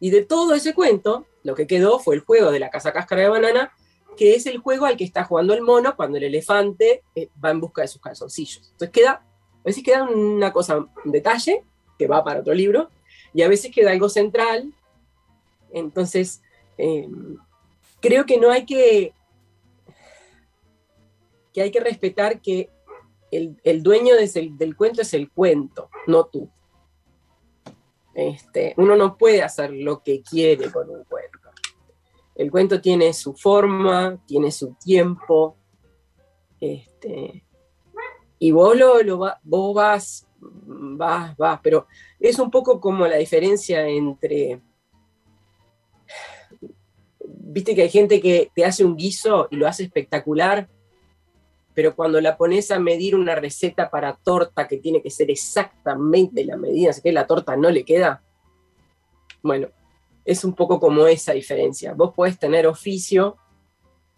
Y 0.00 0.10
de 0.10 0.24
todo 0.24 0.54
ese 0.54 0.74
cuento, 0.74 1.26
lo 1.44 1.54
que 1.54 1.66
quedó 1.66 1.98
fue 1.98 2.14
el 2.16 2.22
juego 2.22 2.50
de 2.50 2.58
la 2.58 2.70
casa 2.70 2.92
cáscara 2.92 3.22
de 3.22 3.28
banana, 3.28 3.72
que 4.16 4.34
es 4.34 4.46
el 4.46 4.58
juego 4.58 4.86
al 4.86 4.96
que 4.96 5.04
está 5.04 5.24
jugando 5.24 5.54
el 5.54 5.62
mono 5.62 5.94
cuando 5.96 6.18
el 6.18 6.24
elefante 6.24 7.02
eh, 7.14 7.28
va 7.42 7.50
en 7.50 7.60
busca 7.60 7.82
de 7.82 7.88
sus 7.88 8.00
calzoncillos. 8.00 8.70
Entonces 8.72 8.90
queda, 8.90 9.12
a 9.12 9.62
veces 9.64 9.82
queda 9.82 10.02
una 10.04 10.52
cosa, 10.52 10.78
un 10.78 11.12
detalle, 11.12 11.64
que 11.98 12.06
va 12.06 12.24
para 12.24 12.40
otro 12.40 12.54
libro, 12.54 12.90
y 13.32 13.42
a 13.42 13.48
veces 13.48 13.72
queda 13.72 13.92
algo 13.92 14.08
central. 14.08 14.74
Entonces, 15.72 16.42
em, 16.76 17.38
creo 18.00 18.26
que 18.26 18.38
no 18.38 18.50
hay 18.50 18.66
que, 18.66 19.12
que 21.52 21.62
hay 21.62 21.70
que 21.70 21.80
respetar 21.80 22.40
que 22.40 22.70
el, 23.30 23.82
dueño 23.82 24.14
del 24.16 24.76
cuento 24.76 25.02
es 25.02 25.14
el 25.14 25.30
cuento, 25.30 25.88
no 26.06 26.24
tú. 26.26 26.50
Este, 28.14 28.74
uno 28.76 28.94
no 28.94 29.16
puede 29.16 29.42
hacer 29.42 29.72
lo 29.72 30.02
que 30.02 30.22
quiere 30.22 30.70
con 30.70 30.90
un 30.90 31.04
cuento. 31.04 31.38
El 32.34 32.50
cuento 32.50 32.80
tiene 32.80 33.12
su 33.12 33.34
forma, 33.34 34.18
tiene 34.26 34.50
su 34.50 34.74
tiempo, 34.74 35.56
este, 36.60 37.44
y 38.38 38.50
vos, 38.50 38.76
lo, 38.76 39.18
vos 39.42 39.74
vas, 39.74 40.26
vas, 40.40 41.36
vas, 41.36 41.60
pero 41.62 41.86
es 42.18 42.38
un 42.38 42.50
poco 42.50 42.80
como 42.80 43.06
la 43.06 43.16
diferencia 43.16 43.86
entre, 43.86 44.60
viste 47.20 47.74
que 47.74 47.82
hay 47.82 47.90
gente 47.90 48.20
que 48.20 48.50
te 48.54 48.64
hace 48.64 48.84
un 48.84 48.96
guiso 48.96 49.48
y 49.50 49.56
lo 49.56 49.66
hace 49.66 49.84
espectacular, 49.84 50.68
pero 51.74 51.94
cuando 51.96 52.20
la 52.20 52.36
pones 52.36 52.70
a 52.70 52.78
medir 52.78 53.14
una 53.14 53.34
receta 53.34 53.90
para 53.90 54.14
torta 54.14 54.68
que 54.68 54.78
tiene 54.78 55.02
que 55.02 55.10
ser 55.10 55.30
exactamente 55.30 56.44
la 56.44 56.56
medida, 56.56 56.90
así 56.90 57.00
que 57.00 57.12
la 57.12 57.26
torta 57.26 57.56
no 57.56 57.70
le 57.70 57.84
queda, 57.84 58.22
bueno, 59.42 59.68
es 60.24 60.44
un 60.44 60.54
poco 60.54 60.78
como 60.78 61.06
esa 61.06 61.32
diferencia. 61.32 61.94
Vos 61.94 62.12
podés 62.14 62.38
tener 62.38 62.66
oficio, 62.66 63.36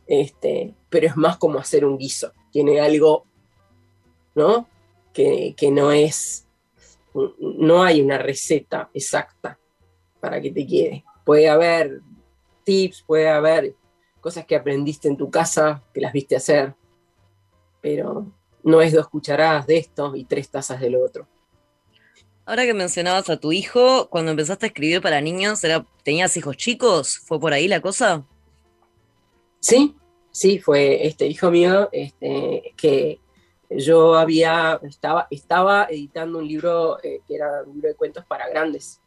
este, 0.06 0.75
pero 0.90 1.06
es 1.06 1.16
más 1.16 1.38
como 1.38 1.58
hacer 1.58 1.84
un 1.84 1.96
guiso. 1.96 2.32
Tiene 2.50 2.80
algo, 2.80 3.25
¿no? 4.34 4.68
Que, 5.12 5.54
que 5.56 5.70
no 5.70 5.92
es, 5.92 6.46
no 7.38 7.82
hay 7.82 8.02
una 8.02 8.18
receta 8.18 8.90
exacta 8.92 9.58
para 10.20 10.40
que 10.40 10.50
te 10.50 10.66
quede. 10.66 11.04
Puede 11.25 11.49
haber 11.49 12.00
tips, 12.64 13.02
puede 13.06 13.28
haber 13.28 13.75
cosas 14.20 14.44
que 14.44 14.56
aprendiste 14.56 15.08
en 15.08 15.16
tu 15.16 15.30
casa, 15.30 15.82
que 15.92 16.00
las 16.00 16.12
viste 16.12 16.37
hacer, 16.37 16.75
pero 17.84 18.32
no 18.62 18.80
es 18.80 18.94
dos 18.94 19.08
cucharadas 19.10 19.66
de 19.66 19.76
esto 19.76 20.16
y 20.16 20.24
tres 20.24 20.48
tazas 20.48 20.80
del 20.80 20.96
otro. 20.96 21.28
Ahora 22.46 22.64
que 22.64 22.72
mencionabas 22.72 23.28
a 23.28 23.36
tu 23.36 23.52
hijo, 23.52 24.08
cuando 24.08 24.30
empezaste 24.30 24.64
a 24.64 24.68
escribir 24.68 25.02
para 25.02 25.20
niños, 25.20 25.60
¿tenías 26.02 26.34
hijos 26.38 26.56
chicos? 26.56 27.18
¿Fue 27.18 27.38
por 27.38 27.52
ahí 27.52 27.68
la 27.68 27.82
cosa? 27.82 28.24
Sí, 29.60 29.94
sí, 30.30 30.60
fue 30.60 31.06
este 31.06 31.26
hijo 31.26 31.50
mío 31.50 31.90
este, 31.92 32.72
que 32.74 33.20
yo 33.68 34.14
había, 34.14 34.80
estaba, 34.82 35.26
estaba 35.30 35.86
editando 35.90 36.38
un 36.38 36.48
libro 36.48 36.96
eh, 37.02 37.20
que 37.28 37.34
era 37.34 37.64
un 37.66 37.74
libro 37.74 37.90
de 37.90 37.96
cuentos 37.96 38.24
para 38.24 38.48
grandes. 38.48 38.98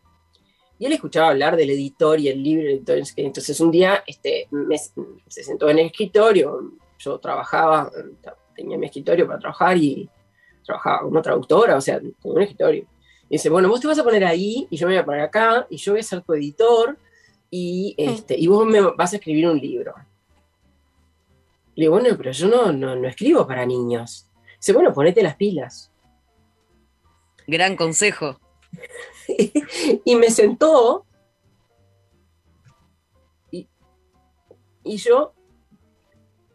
Y 0.77 0.86
él 0.86 0.93
escuchaba 0.93 1.29
hablar 1.29 1.55
del 1.55 1.72
editor 1.72 2.19
y 2.19 2.27
el 2.27 2.43
libro. 2.43 2.69
Entonces, 2.69 3.12
entonces 3.15 3.60
un 3.60 3.72
día 3.72 4.03
este, 4.05 4.48
se 5.25 5.43
sentó 5.43 5.67
en 5.67 5.79
el 5.79 5.88
escritorio, 5.88 6.74
yo 7.00 7.19
trabajaba, 7.19 7.91
tenía 8.58 8.78
mi 8.78 8.88
escritorio 8.88 9.28
para 9.28 9.40
trabajar 9.40 9.78
y 9.78 10.10
trabajaba 10.66 11.02
como 11.04 11.22
traductora, 11.22 11.78
o 11.78 11.82
sea, 11.82 12.00
con 12.22 12.34
un 12.34 12.42
escritorio. 12.42 12.86
Y 13.30 13.36
dice, 13.36 13.50
bueno, 13.50 13.70
vos 13.70 13.80
te 13.80 13.88
vas 13.88 14.00
a 14.00 14.04
poner 14.04 14.26
ahí 14.26 14.68
y 14.70 14.78
yo 14.78 14.88
me 14.88 14.94
voy 14.94 15.02
a 15.02 15.06
poner 15.06 15.22
acá 15.22 15.68
y 15.70 15.78
yo 15.78 15.94
voy 15.94 16.02
a 16.02 16.04
ser 16.04 16.22
tu 16.22 16.34
editor 16.34 16.98
y, 17.50 17.96
este, 17.98 18.38
y 18.38 18.48
vos 18.48 18.66
me 18.66 18.82
vas 18.82 19.14
a 19.14 19.18
escribir 19.18 19.48
un 19.48 19.60
libro. 19.60 19.94
Le 21.76 21.84
digo, 21.84 22.00
bueno, 22.00 22.16
pero 22.18 22.32
yo 22.32 22.48
no, 22.48 22.72
no, 22.72 23.08
escribo 23.08 23.46
para 23.46 23.66
niños. 23.66 24.28
Dice, 24.58 24.74
bueno, 24.74 24.94
ponete 24.94 25.22
las 25.22 25.36
pilas. 25.36 25.92
Gran 27.46 27.76
consejo. 27.76 28.40
y 30.06 30.16
me 30.16 30.32
sentó 30.32 31.06
y, 33.52 33.68
y 34.84 34.98
yo, 34.98 35.34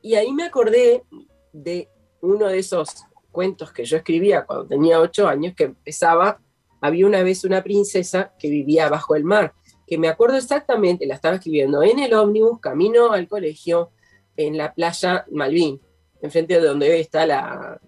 y 0.02 0.16
ahí 0.16 0.32
me 0.32 0.44
acordé 0.44 1.04
de 1.52 1.88
uno 2.22 2.48
de 2.48 2.58
esos 2.58 3.04
cuentos 3.30 3.72
que 3.72 3.84
yo 3.84 3.98
escribía 3.98 4.44
cuando 4.44 4.66
tenía 4.66 5.00
ocho 5.00 5.28
años, 5.28 5.54
que 5.54 5.64
empezaba 5.64 6.40
había 6.80 7.06
una 7.06 7.22
vez 7.22 7.44
una 7.44 7.62
princesa 7.62 8.32
que 8.38 8.50
vivía 8.50 8.88
bajo 8.88 9.14
el 9.14 9.22
mar, 9.22 9.54
que 9.86 9.98
me 9.98 10.08
acuerdo 10.08 10.36
exactamente, 10.36 11.06
la 11.06 11.14
estaba 11.14 11.36
escribiendo 11.36 11.82
en 11.82 12.00
el 12.00 12.12
ómnibus, 12.12 12.60
camino 12.60 13.12
al 13.12 13.28
colegio, 13.28 13.92
en 14.36 14.58
la 14.58 14.74
playa 14.74 15.24
Malvin, 15.30 15.80
enfrente 16.20 16.60
de 16.60 16.66
donde 16.66 16.98
está 16.98 17.24
la, 17.24 17.80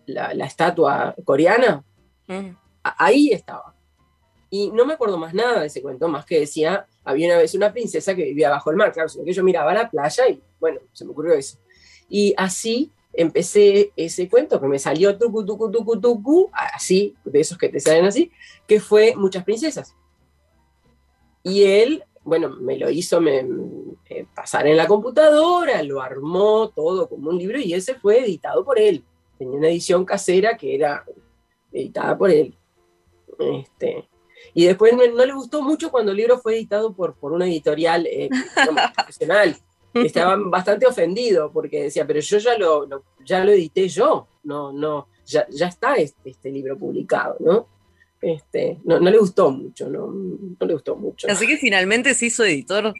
estatua 0.46 1.14
coreana. 1.24 1.84
Mm. 2.28 2.50
Ahí 2.82 3.30
estaba. 3.32 3.74
Y 4.48 4.70
no 4.70 4.86
me 4.86 4.94
acuerdo 4.94 5.18
más 5.18 5.34
nada 5.34 5.60
de 5.60 5.66
ese 5.66 5.82
cuento, 5.82 6.06
más 6.06 6.24
que 6.24 6.38
decía, 6.38 6.86
había 7.02 7.26
una 7.26 7.38
vez 7.38 7.54
una 7.54 7.72
princesa 7.72 8.14
que 8.14 8.22
vivía 8.22 8.50
bajo 8.50 8.70
el 8.70 8.76
mar, 8.76 8.92
claro, 8.92 9.08
sino 9.08 9.24
que 9.24 9.32
yo 9.32 9.42
miraba 9.42 9.74
la 9.74 9.90
playa 9.90 10.28
y 10.28 10.40
bueno, 10.60 10.80
se 10.92 11.04
me 11.04 11.10
ocurrió 11.10 11.34
eso. 11.34 11.58
Y 12.08 12.32
así 12.36 12.92
empecé 13.16 13.92
ese 13.96 14.28
cuento 14.28 14.60
que 14.60 14.66
me 14.66 14.78
salió 14.78 15.16
tucu, 15.16 15.44
tucu, 15.44 15.70
tucu, 15.70 16.00
tucu, 16.00 16.50
así, 16.52 17.14
de 17.24 17.40
esos 17.40 17.58
que 17.58 17.68
te 17.68 17.80
salen 17.80 18.04
así, 18.04 18.30
que 18.66 18.80
fue 18.80 19.14
Muchas 19.16 19.44
Princesas. 19.44 19.94
Y 21.42 21.64
él, 21.64 22.04
bueno, 22.22 22.50
me 22.50 22.78
lo 22.78 22.90
hizo 22.90 23.20
me, 23.20 23.46
eh, 24.08 24.26
pasar 24.34 24.66
en 24.66 24.76
la 24.76 24.86
computadora, 24.86 25.82
lo 25.82 26.00
armó 26.00 26.70
todo 26.70 27.08
como 27.08 27.30
un 27.30 27.38
libro 27.38 27.58
y 27.58 27.74
ese 27.74 27.94
fue 27.94 28.20
editado 28.20 28.64
por 28.64 28.78
él. 28.78 29.04
Tenía 29.38 29.58
una 29.58 29.68
edición 29.68 30.04
casera 30.04 30.56
que 30.56 30.74
era 30.74 31.04
editada 31.72 32.16
por 32.16 32.30
él. 32.30 32.56
Este, 33.38 34.08
y 34.54 34.66
después 34.66 34.94
no, 34.94 35.04
le 35.04 35.32
gustó 35.32 35.62
mucho 35.62 35.90
cuando 35.90 36.12
el 36.12 36.16
libro 36.16 36.38
fue 36.38 36.54
editado 36.54 36.94
por, 36.94 37.14
por 37.14 37.32
una 37.32 37.46
editorial 37.46 38.06
eh, 38.06 38.30
profesional. 38.94 39.56
Estaba 39.94 40.36
bastante 40.46 40.86
ofendido 40.86 41.50
porque 41.52 41.84
decía, 41.84 42.06
pero 42.06 42.20
yo 42.20 42.38
ya 42.38 42.58
lo, 42.58 42.88
ya 43.24 43.44
lo 43.44 43.52
edité 43.52 43.88
yo, 43.88 44.26
no, 44.42 44.72
no, 44.72 45.08
ya, 45.24 45.46
ya 45.48 45.68
está 45.68 45.94
este, 45.94 46.30
este, 46.30 46.50
libro 46.50 46.76
publicado, 46.76 47.36
¿no? 47.40 47.68
Este, 48.20 48.80
no, 48.84 48.98
no 48.98 49.10
le 49.10 49.18
gustó 49.18 49.50
mucho, 49.50 49.88
no, 49.88 50.06
no 50.08 50.66
le 50.66 50.72
gustó 50.72 50.96
mucho. 50.96 51.28
Así 51.30 51.46
que 51.46 51.58
finalmente 51.58 52.14
se 52.14 52.26
hizo 52.26 52.44
editor. 52.44 52.94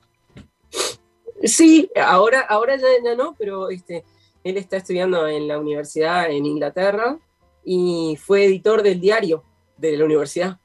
Sí, 1.42 1.90
ahora, 1.96 2.40
ahora 2.40 2.76
ya, 2.76 3.14
no, 3.16 3.34
pero 3.38 3.70
este, 3.70 4.04
él 4.44 4.56
está 4.56 4.76
estudiando 4.76 5.26
en 5.26 5.48
la 5.48 5.58
universidad 5.58 6.30
en 6.30 6.46
Inglaterra 6.46 7.18
y 7.64 8.18
fue 8.20 8.44
editor 8.44 8.82
del 8.82 9.00
diario 9.00 9.42
de 9.76 9.96
la 9.96 10.04
universidad. 10.04 10.58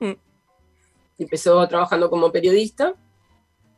Mm. 0.00 0.12
Empezó 1.18 1.66
trabajando 1.66 2.10
como 2.10 2.30
periodista 2.30 2.94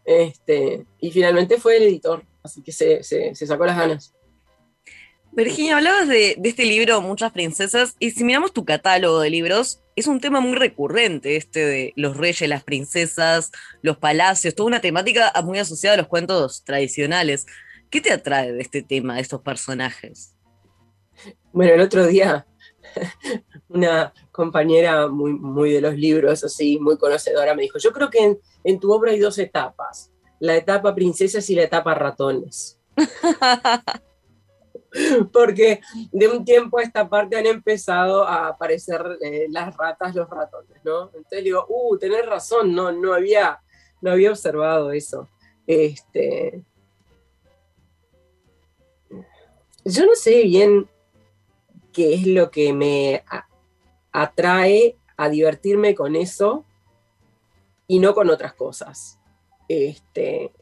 este, 0.04 0.84
y 1.00 1.10
finalmente 1.10 1.58
fue 1.58 1.76
el 1.76 1.84
editor, 1.84 2.24
así 2.42 2.62
que 2.62 2.72
se, 2.72 3.02
sacó 3.34 3.64
las 3.66 3.76
ganas. 3.76 4.14
Virginia, 5.32 5.76
hablabas 5.76 6.06
de, 6.08 6.38
este 6.44 6.64
libro, 6.64 7.00
Muchas 7.00 7.32
Princesas, 7.32 7.96
y 7.98 8.12
si 8.12 8.22
miramos 8.22 8.52
tu 8.52 8.64
catálogo 8.64 9.20
de 9.20 9.30
libros, 9.30 9.80
es 9.96 10.06
un 10.06 10.20
tema 10.20 10.40
muy 10.40 10.56
recurrente 10.56 11.36
este 11.36 11.64
de 11.64 11.92
los 11.96 12.16
reyes, 12.16 12.48
las 12.48 12.62
princesas, 12.62 13.50
los 13.82 13.96
palacios, 13.96 14.54
toda 14.54 14.68
una 14.68 14.80
temática 14.80 15.32
muy 15.44 15.58
asociada 15.58 15.94
a 15.94 15.98
los 15.98 16.08
cuentos 16.08 16.64
tradicionales. 16.64 17.46
¿Qué 17.90 18.00
te 18.00 18.12
atrae 18.12 18.52
de 18.52 18.60
este 18.60 18.82
tema, 18.82 19.16
de 19.16 19.22
estos 19.22 19.40
personajes? 19.40 20.34
Bueno, 21.52 21.74
el 21.74 21.80
otro 21.80 22.06
día 22.06 22.46
una 23.68 24.12
compañera 24.30 25.08
muy, 25.08 25.32
muy 25.32 25.72
de 25.72 25.80
los 25.80 25.94
libros, 25.94 26.44
así, 26.44 26.78
muy 26.78 26.96
conocedora, 26.96 27.54
me 27.54 27.62
dijo, 27.62 27.78
yo 27.78 27.92
creo 27.92 28.10
que 28.10 28.38
en, 28.64 28.80
tu 28.80 28.92
obra 28.92 29.12
hay 29.12 29.18
dos 29.18 29.38
etapas, 29.38 30.12
la 30.40 30.56
etapa 30.56 30.94
princesas 30.94 31.48
y 31.50 31.54
la 31.54 31.64
etapa 31.64 31.94
ratones. 31.94 32.78
Porque 35.32 35.80
de 36.12 36.28
un 36.28 36.44
tiempo 36.44 36.78
a 36.78 36.82
esta 36.82 37.08
parte 37.08 37.36
han 37.36 37.46
empezado 37.46 38.24
a 38.24 38.48
aparecer 38.48 39.02
eh, 39.20 39.46
las 39.50 39.76
ratas, 39.76 40.14
los 40.14 40.30
ratones, 40.30 40.78
¿no? 40.84 41.06
Entonces 41.06 41.42
digo, 41.42 41.66
uh, 41.68 41.98
tenés 41.98 42.24
razón, 42.26 42.74
no, 42.74 42.92
no, 42.92 43.12
había, 43.12 43.60
no 44.00 44.12
había 44.12 44.30
observado 44.30 44.92
eso. 44.92 45.28
Este, 45.66 46.62
yo 49.84 50.06
no 50.06 50.14
sé 50.14 50.44
bien 50.44 50.88
qué 51.94 52.14
es 52.14 52.26
lo 52.26 52.50
que 52.50 52.74
me 52.74 53.24
atrae 54.12 54.96
a 55.16 55.28
divertirme 55.28 55.94
con 55.94 56.16
eso 56.16 56.64
y 57.86 57.98
no 57.98 58.14
con 58.14 58.28
otras 58.28 58.54
cosas. 58.54 59.18
Este, 59.68 60.52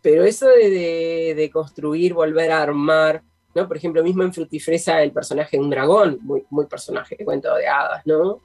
pero 0.00 0.24
eso 0.24 0.46
de, 0.46 1.50
construir, 1.52 2.14
volver 2.14 2.52
a 2.52 2.62
armar, 2.62 3.22
¿no? 3.54 3.66
Por 3.66 3.76
ejemplo, 3.76 4.02
mismo 4.02 4.22
en 4.22 4.32
Frutifresa 4.32 5.02
el 5.02 5.12
personaje 5.12 5.56
de 5.56 5.62
un 5.62 5.70
dragón, 5.70 6.18
muy, 6.22 6.44
muy 6.50 6.66
personaje 6.66 7.16
de 7.16 7.24
cuento 7.24 7.54
de 7.54 7.66
hadas, 7.66 8.06
¿no? 8.06 8.40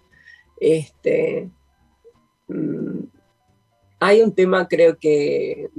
Este, 0.59 1.49
mm, 2.47 3.03
hay 3.99 4.21
un 4.21 4.33
tema, 4.33 4.67
creo 4.67 4.97
que, 4.97 5.69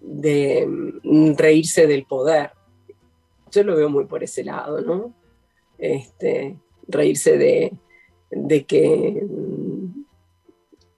de 0.00 0.66
mm, 0.66 1.34
reírse 1.36 1.86
del 1.86 2.04
poder. 2.04 2.50
Yo 3.50 3.62
lo 3.62 3.76
veo 3.76 3.88
muy 3.88 4.06
por 4.06 4.24
ese 4.24 4.42
lado, 4.42 4.80
¿no? 4.80 5.14
Este, 5.78 6.56
reírse 6.88 7.36
de, 7.38 8.64
que, 8.64 9.22
mm, 9.28 10.04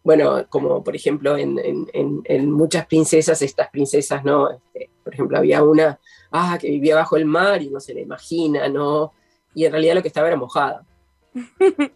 bueno, 0.03 0.47
como 0.49 0.83
por 0.83 0.97
ejemplo 0.97 1.37
en, 1.37 2.51
muchas 2.51 2.87
princesas, 2.87 3.43
estas 3.43 3.71
princesas, 3.71 4.25
¿no? 4.25 4.51
Este, 4.51 4.91
por 5.05 5.15
ejemplo, 5.15 5.39
había 5.39 5.63
una, 5.63 5.99
ah, 6.31 6.59
que 6.61 6.71
vivía 6.71 6.97
bajo 6.97 7.17
el 7.17 7.25
mar 7.25 7.63
y 7.63 7.71
no 7.71 7.81
se 7.81 7.95
le 7.95 8.03
imagina, 8.03 8.69
¿no? 8.69 9.13
Y 9.55 9.65
en 9.65 9.73
realidad 9.73 9.95
lo 9.95 10.03
que 10.03 10.09
estaba 10.09 10.29
era 10.29 10.37
mojada. 10.37 10.85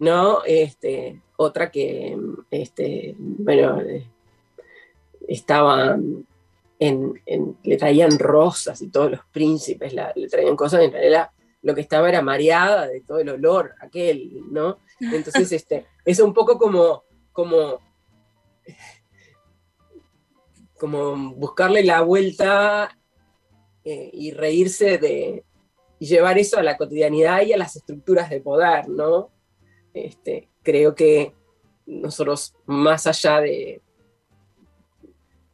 ¿No? 0.00 0.44
Este, 0.44 1.20
otra 1.36 1.70
que, 1.70 2.16
este, 2.50 3.14
bueno, 3.18 3.82
estaba 5.26 5.98
en, 6.78 7.20
le 7.62 7.76
traían 7.76 8.18
rosas 8.18 8.80
y 8.82 8.88
todos 8.88 9.10
los 9.10 9.20
príncipes 9.32 9.92
le 9.92 10.28
traían 10.28 10.56
cosas, 10.56 10.82
en 10.82 10.92
realidad 10.92 11.30
lo 11.68 11.74
que 11.74 11.82
estaba 11.82 12.08
era 12.08 12.22
mareada 12.22 12.88
de 12.88 13.02
todo 13.02 13.18
el 13.18 13.28
olor 13.28 13.74
aquel, 13.80 14.40
¿no? 14.50 14.78
Entonces, 15.00 15.52
este, 15.52 15.86
es 16.04 16.18
un 16.18 16.32
poco 16.32 16.58
como, 16.58 17.04
como, 17.30 17.80
como 20.78 21.34
buscarle 21.34 21.84
la 21.84 22.00
vuelta 22.00 22.98
eh, 23.84 24.10
y 24.14 24.30
reírse 24.32 24.96
de, 24.96 25.44
y 25.98 26.06
llevar 26.06 26.38
eso 26.38 26.58
a 26.58 26.62
la 26.62 26.78
cotidianidad 26.78 27.42
y 27.42 27.52
a 27.52 27.58
las 27.58 27.76
estructuras 27.76 28.30
de 28.30 28.40
poder, 28.40 28.88
¿no? 28.88 29.30
Este, 29.92 30.48
creo 30.62 30.94
que 30.94 31.34
nosotros, 31.84 32.54
más 32.64 33.06
allá 33.06 33.40
de, 33.40 33.82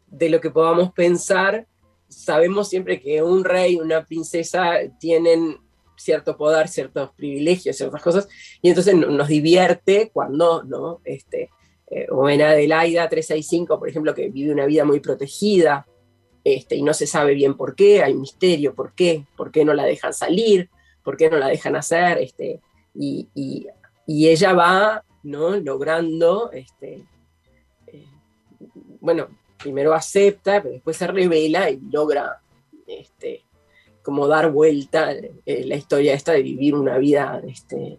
de 0.06 0.30
lo 0.30 0.40
que 0.40 0.50
podamos 0.50 0.92
pensar, 0.92 1.66
sabemos 2.06 2.68
siempre 2.68 3.00
que 3.00 3.20
un 3.20 3.42
rey, 3.42 3.80
una 3.80 4.04
princesa 4.04 4.74
tienen 5.00 5.58
cierto 5.96 6.36
poder, 6.36 6.68
ciertos 6.68 7.10
privilegios, 7.12 7.76
ciertas 7.76 8.02
cosas, 8.02 8.28
y 8.62 8.68
entonces 8.68 8.94
nos 8.94 9.28
divierte 9.28 10.10
cuando, 10.12 10.62
¿no? 10.64 11.00
Este, 11.04 11.50
eh, 11.90 12.06
o 12.10 12.28
en 12.28 12.42
Adelaida 12.42 13.08
365, 13.08 13.78
por 13.78 13.88
ejemplo, 13.88 14.14
que 14.14 14.28
vive 14.30 14.52
una 14.52 14.66
vida 14.66 14.84
muy 14.84 15.00
protegida, 15.00 15.86
este, 16.42 16.76
y 16.76 16.82
no 16.82 16.92
se 16.92 17.06
sabe 17.06 17.34
bien 17.34 17.56
por 17.56 17.74
qué, 17.74 18.02
hay 18.02 18.14
misterio, 18.14 18.74
por 18.74 18.92
qué, 18.94 19.24
por 19.36 19.50
qué 19.50 19.64
no 19.64 19.74
la 19.74 19.84
dejan 19.84 20.12
salir, 20.12 20.70
por 21.02 21.16
qué 21.16 21.30
no 21.30 21.38
la 21.38 21.48
dejan 21.48 21.76
hacer, 21.76 22.18
este, 22.18 22.60
y, 22.94 23.28
ella 24.06 24.52
va, 24.52 25.04
¿no? 25.22 25.56
Logrando, 25.56 26.50
este, 26.52 27.06
eh, 27.86 28.06
bueno, 29.00 29.28
primero 29.58 29.94
acepta, 29.94 30.62
pero 30.62 30.74
después 30.74 30.96
se 30.96 31.06
revela 31.06 31.70
y 31.70 31.80
logra, 31.90 32.40
este, 32.86 33.44
como 34.04 34.28
dar 34.28 34.52
vuelta 34.52 35.12
eh, 35.12 35.64
la 35.64 35.76
historia 35.76 36.12
esta 36.12 36.32
de 36.32 36.42
vivir 36.42 36.74
una 36.74 36.98
vida. 36.98 37.42
Este, 37.48 37.98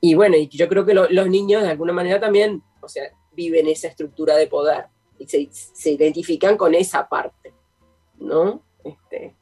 y 0.00 0.14
bueno, 0.14 0.36
y 0.36 0.48
yo 0.48 0.68
creo 0.68 0.84
que 0.84 0.92
los 0.92 1.28
niños 1.28 1.62
de 1.62 1.70
alguna 1.70 1.92
manera 1.92 2.20
también, 2.20 2.62
o 2.80 2.88
sea, 2.88 3.04
viven 3.30 3.68
esa 3.68 3.86
estructura 3.88 4.36
de 4.36 4.48
poder 4.48 4.86
y 5.18 5.26
se, 5.52 5.90
identifican 5.90 6.56
con 6.56 6.74
esa 6.74 7.08
parte, 7.08 7.54
¿no? 8.18 8.64
Este, 8.82 9.36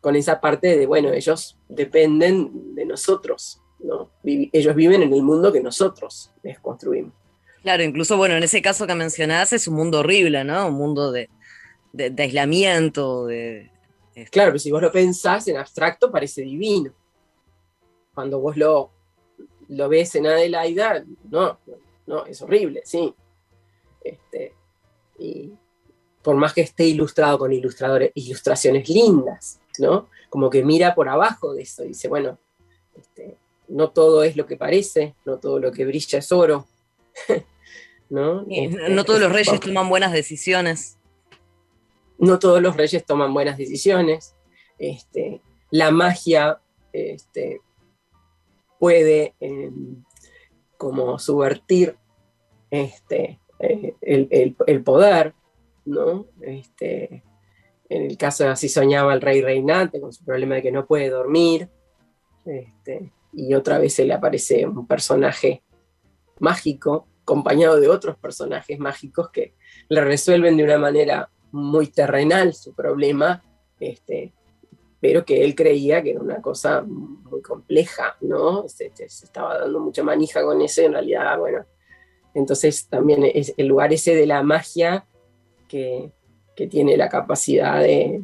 con 0.00 0.16
esa 0.16 0.40
parte 0.40 0.78
de, 0.78 0.86
bueno, 0.86 1.12
ellos 1.12 1.58
dependen 1.68 2.74
de 2.74 2.86
nosotros, 2.86 3.60
¿no? 3.80 4.10
ellos 4.24 4.74
viven 4.74 5.02
en 5.02 5.12
el 5.12 5.22
mundo 5.22 5.52
que 5.52 5.60
nosotros 5.60 6.32
les 6.42 6.58
construimos. 6.58 7.12
Claro, 7.62 7.82
incluso, 7.82 8.16
bueno, 8.16 8.34
en 8.36 8.42
ese 8.42 8.62
caso 8.62 8.86
que 8.86 8.94
mencionás 8.94 9.52
es 9.52 9.68
un 9.68 9.74
mundo 9.74 9.98
horrible, 9.98 10.42
¿no? 10.42 10.68
Un 10.68 10.74
mundo 10.74 11.12
de, 11.12 11.28
de 11.92 12.22
aislamiento, 12.22 13.26
de, 13.26 13.70
Claro, 14.30 14.50
pero 14.50 14.58
si 14.58 14.70
vos 14.70 14.82
lo 14.82 14.92
pensás 14.92 15.48
en 15.48 15.56
abstracto 15.56 16.10
parece 16.10 16.42
divino. 16.42 16.92
Cuando 18.14 18.40
vos 18.40 18.56
lo, 18.56 18.90
lo 19.68 19.88
ves 19.88 20.14
en 20.14 20.26
Adelaida, 20.26 21.04
no, 21.30 21.58
no, 22.06 22.26
es 22.26 22.40
horrible, 22.42 22.82
sí. 22.84 23.14
Este, 24.02 24.54
y 25.18 25.52
por 26.22 26.36
más 26.36 26.52
que 26.52 26.62
esté 26.62 26.84
ilustrado 26.84 27.38
con 27.38 27.52
ilustradores, 27.52 28.10
ilustraciones 28.14 28.88
lindas, 28.88 29.60
¿no? 29.78 30.08
Como 30.30 30.50
que 30.50 30.64
mira 30.64 30.94
por 30.94 31.08
abajo 31.08 31.54
de 31.54 31.62
eso 31.62 31.84
y 31.84 31.88
dice, 31.88 32.08
bueno, 32.08 32.38
este, 32.96 33.36
no 33.68 33.90
todo 33.90 34.22
es 34.22 34.36
lo 34.36 34.46
que 34.46 34.56
parece, 34.56 35.14
no 35.24 35.38
todo 35.38 35.58
lo 35.58 35.72
que 35.72 35.84
brilla 35.84 36.18
es 36.18 36.32
oro. 36.32 36.66
¿no? 38.10 38.46
Este, 38.48 38.88
no 38.90 39.04
todos 39.04 39.20
los 39.20 39.32
reyes 39.32 39.60
toman 39.60 39.88
buenas 39.88 40.12
decisiones. 40.12 40.97
No 42.18 42.38
todos 42.38 42.60
los 42.60 42.76
reyes 42.76 43.04
toman 43.04 43.32
buenas 43.32 43.56
decisiones. 43.56 44.34
Este, 44.78 45.40
la 45.70 45.90
magia 45.90 46.60
este, 46.92 47.60
puede 48.78 49.34
em, 49.40 50.02
como 50.76 51.18
subvertir 51.18 51.96
este, 52.70 53.40
eh, 53.58 53.94
el, 54.00 54.84
poder, 54.84 55.34
¿no? 55.84 56.26
En 56.40 57.22
el 57.88 58.18
caso 58.18 58.44
de 58.44 58.50
así 58.50 58.68
soñaba 58.68 59.14
el 59.14 59.20
rey 59.20 59.40
reinante 59.40 60.00
con 60.00 60.12
su 60.12 60.24
problema 60.24 60.56
de 60.56 60.62
que 60.62 60.72
no 60.72 60.86
puede 60.86 61.08
dormir, 61.08 61.70
y 63.32 63.54
otra 63.54 63.78
vez 63.78 63.94
se 63.94 64.04
le 64.04 64.14
aparece 64.14 64.66
un 64.66 64.86
personaje 64.86 65.62
mágico, 66.38 67.06
acompañado 67.22 67.78
de 67.78 67.88
otros 67.88 68.16
personajes 68.16 68.78
mágicos 68.78 69.30
que 69.30 69.54
le 69.88 70.02
resuelven 70.02 70.56
de 70.56 70.64
una 70.64 70.78
manera 70.78 71.30
muy 71.52 71.88
terrenal 71.88 72.54
su 72.54 72.74
problema, 72.74 73.42
este, 73.80 74.32
pero 75.00 75.24
que 75.24 75.44
él 75.44 75.54
creía 75.54 76.02
que 76.02 76.10
era 76.10 76.20
una 76.20 76.42
cosa 76.42 76.82
muy 76.82 77.40
compleja, 77.42 78.16
¿no? 78.20 78.68
Se, 78.68 78.92
estaba 78.98 79.58
dando 79.58 79.80
mucha 79.80 80.02
manija 80.02 80.42
con 80.42 80.60
eso 80.60 80.82
y 80.82 80.86
en 80.86 80.92
realidad, 80.92 81.38
bueno, 81.38 81.64
entonces 82.34 82.86
también 82.88 83.24
es 83.24 83.54
el 83.56 83.66
lugar 83.66 83.92
ese 83.92 84.14
de 84.14 84.26
la 84.26 84.42
magia 84.42 85.06
que, 85.68 86.12
tiene 86.70 86.96
la 86.96 87.08
capacidad 87.08 87.80
de, 87.80 88.20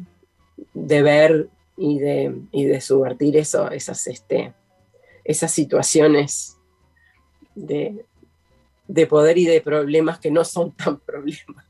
ver 0.73 1.47
y 1.77 1.99
de, 1.99 2.35
de 2.51 2.81
subvertir 2.81 3.37
eso, 3.37 3.71
esas, 3.71 4.07
este, 4.07 4.53
esas 5.23 5.53
situaciones 5.53 6.57
de, 7.55 8.05
de 8.89 9.07
poder 9.07 9.37
y 9.37 9.45
de 9.45 9.61
problemas 9.61 10.19
que 10.19 10.31
no 10.31 10.43
son 10.43 10.73
tan 10.73 10.99
problemas 11.05 11.65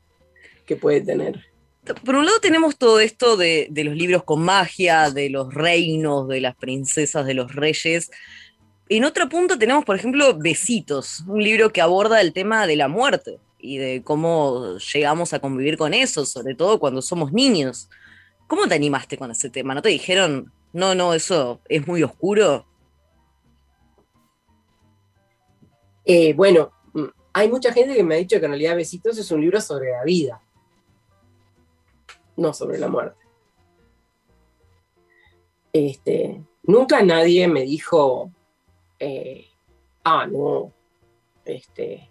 que 0.66 0.76
puede 0.76 1.00
tener 1.00 1.46
por 1.94 2.16
un 2.16 2.26
lado 2.26 2.40
tenemos 2.40 2.76
todo 2.76 3.00
esto 3.00 3.36
de, 3.36 3.68
los 3.70 3.94
libros 3.94 4.24
con 4.24 4.42
magia, 4.42 5.10
de 5.10 5.30
los 5.30 5.54
reinos, 5.54 6.28
de 6.28 6.40
las 6.40 6.56
princesas, 6.56 7.26
de 7.26 7.34
los 7.34 7.54
reyes. 7.54 8.10
En 8.88 9.04
otro 9.04 9.28
punto 9.28 9.58
tenemos, 9.58 9.84
por 9.84 9.96
ejemplo, 9.96 10.36
Besitos, 10.36 11.22
un 11.26 11.42
libro 11.42 11.72
que 11.72 11.80
aborda 11.80 12.20
el 12.20 12.32
tema 12.32 12.66
de 12.66 12.76
la 12.76 12.88
muerte 12.88 13.38
y 13.58 13.78
de 13.78 14.02
cómo 14.02 14.78
llegamos 14.78 15.32
a 15.32 15.38
convivir 15.38 15.76
con 15.76 15.94
eso, 15.94 16.24
sobre 16.24 16.54
todo 16.54 16.78
cuando 16.78 17.02
somos 17.02 17.32
niños. 17.32 17.88
¿Cómo 18.46 18.68
te 18.68 18.74
animaste 18.74 19.16
con 19.16 19.30
ese 19.30 19.50
tema? 19.50 19.74
¿No 19.74 19.82
te 19.82 19.88
dijeron, 19.88 20.52
no, 20.72 20.94
no, 20.94 21.14
eso 21.14 21.60
es 21.68 21.86
muy 21.86 22.02
oscuro? 22.02 22.66
Eh, 26.04 26.32
bueno, 26.34 26.70
mm, 26.92 27.06
hay 27.32 27.48
mucha 27.48 27.72
gente 27.72 27.94
que 27.94 28.04
me 28.04 28.14
ha 28.14 28.18
dicho 28.18 28.38
que 28.38 28.44
en 28.44 28.52
realidad 28.52 28.76
Besitos 28.76 29.18
es 29.18 29.30
un 29.32 29.40
libro 29.40 29.60
sobre 29.60 29.90
la 29.90 30.04
vida 30.04 30.40
no 32.36 32.52
sobre 32.52 32.78
la 32.78 32.88
muerte. 32.88 33.24
Este, 35.72 36.42
nunca 36.62 37.02
nadie 37.02 37.48
me 37.48 37.62
dijo, 37.62 38.30
eh, 38.98 39.46
ah, 40.04 40.26
no, 40.26 40.72
este, 41.44 42.08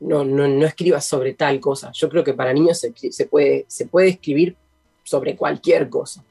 no, 0.00 0.24
no, 0.24 0.48
no 0.48 0.66
escribas 0.66 1.04
sobre 1.04 1.34
tal 1.34 1.60
cosa. 1.60 1.92
Yo 1.92 2.08
creo 2.08 2.24
que 2.24 2.34
para 2.34 2.52
niños 2.52 2.78
se, 2.78 3.26
puede, 3.26 3.64
se 3.68 3.86
puede 3.86 4.08
escribir 4.08 4.56
sobre 5.02 5.36
cualquier 5.36 5.88
cosa. 5.88 6.24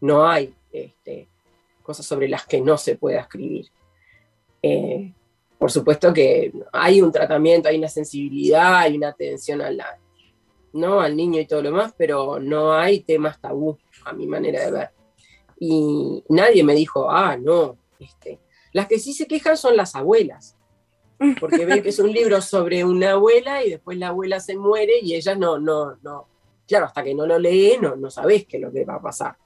No 0.00 0.26
hay 0.26 0.54
este, 0.72 1.28
cosas 1.82 2.06
sobre 2.06 2.28
las 2.28 2.46
que 2.46 2.60
no 2.60 2.76
se 2.76 2.96
pueda 2.96 3.20
escribir. 3.20 3.70
Eh, 4.62 5.12
por 5.58 5.70
supuesto 5.72 6.12
que 6.12 6.52
hay 6.72 7.00
un 7.00 7.10
tratamiento, 7.10 7.68
hay 7.68 7.78
una 7.78 7.88
sensibilidad, 7.88 8.78
hay 8.78 8.96
una 8.96 9.08
atención 9.08 9.60
a 9.60 9.70
la, 9.70 9.98
¿no? 10.72 11.00
Al 11.00 11.16
niño 11.16 11.40
y 11.40 11.46
todo 11.46 11.62
lo 11.62 11.70
demás, 11.70 11.94
pero 11.96 12.38
no 12.38 12.72
hay 12.72 13.00
temas 13.00 13.40
tabú, 13.40 13.78
a 14.04 14.12
mi 14.12 14.26
manera 14.26 14.64
de 14.64 14.70
ver. 14.70 14.90
Y 15.58 16.22
nadie 16.28 16.62
me 16.62 16.74
dijo, 16.74 17.10
ah, 17.10 17.36
no, 17.36 17.78
este. 17.98 18.40
Las 18.72 18.86
que 18.86 18.98
sí 18.98 19.12
se 19.12 19.26
quejan 19.26 19.56
son 19.56 19.76
las 19.76 19.94
abuelas, 19.94 20.56
porque 21.40 21.66
ven 21.66 21.82
que 21.82 21.88
es 21.88 21.98
un 21.98 22.12
libro 22.12 22.40
sobre 22.40 22.84
una 22.84 23.12
abuela 23.12 23.64
y 23.64 23.70
después 23.70 23.98
la 23.98 24.08
abuela 24.08 24.40
se 24.40 24.56
muere 24.56 25.00
y 25.02 25.14
ella 25.14 25.34
no, 25.34 25.58
no, 25.58 25.96
no. 26.02 26.28
Claro, 26.66 26.86
hasta 26.86 27.02
que 27.02 27.14
no 27.14 27.26
lo 27.26 27.38
lee, 27.38 27.78
no, 27.80 27.96
no 27.96 28.10
sabes 28.10 28.46
qué 28.46 28.58
es 28.58 28.62
lo 28.62 28.70
que 28.70 28.84
va 28.84 28.96
a 28.96 29.02
pasar. 29.02 29.36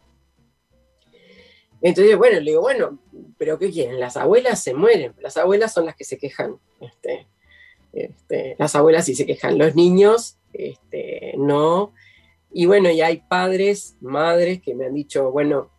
Entonces, 1.81 2.17
bueno, 2.17 2.39
le 2.39 2.51
digo, 2.51 2.61
bueno, 2.61 2.99
pero 3.39 3.59
¿qué 3.59 3.71
quieren? 3.71 3.99
Las 3.99 4.17
abuelas 4.17 4.63
se 4.63 4.75
mueren, 4.75 5.15
las 5.21 5.37
abuelas 5.37 5.73
son 5.73 5.87
las 5.87 5.97
que 5.97 6.05
se 6.05 6.19
quejan. 6.19 6.59
Este, 6.81 7.27
este, 7.93 8.57
las 8.59 8.75
abuelas 8.75 9.05
sí 9.05 9.15
se 9.15 9.27
quejan, 9.27 9.59
los 9.59 9.75
niños 9.75 10.39
este, 10.53 11.35
no. 11.37 11.93
Y 12.53 12.67
bueno, 12.67 12.91
ya 12.91 13.07
hay 13.07 13.23
padres, 13.29 13.97
madres 14.01 14.61
que 14.61 14.75
me 14.75 14.87
han 14.87 14.95
dicho, 14.95 15.31
bueno, 15.31 15.71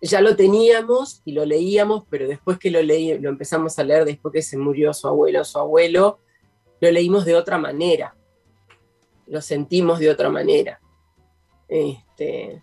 ya 0.00 0.20
lo 0.20 0.36
teníamos 0.36 1.22
y 1.24 1.32
lo 1.32 1.44
leíamos, 1.44 2.04
pero 2.10 2.28
después 2.28 2.58
que 2.58 2.70
lo 2.70 2.82
leí, 2.82 3.18
lo 3.18 3.28
empezamos 3.28 3.78
a 3.78 3.84
leer 3.84 4.04
después 4.04 4.32
que 4.32 4.42
se 4.42 4.58
murió 4.58 4.92
su 4.92 5.08
abuelo 5.08 5.44
su 5.44 5.58
abuelo, 5.58 6.18
lo 6.80 6.90
leímos 6.90 7.24
de 7.24 7.34
otra 7.34 7.58
manera, 7.58 8.16
lo 9.26 9.40
sentimos 9.40 9.98
de 9.98 10.10
otra 10.10 10.30
manera. 10.30 10.80
Este, 11.68 12.62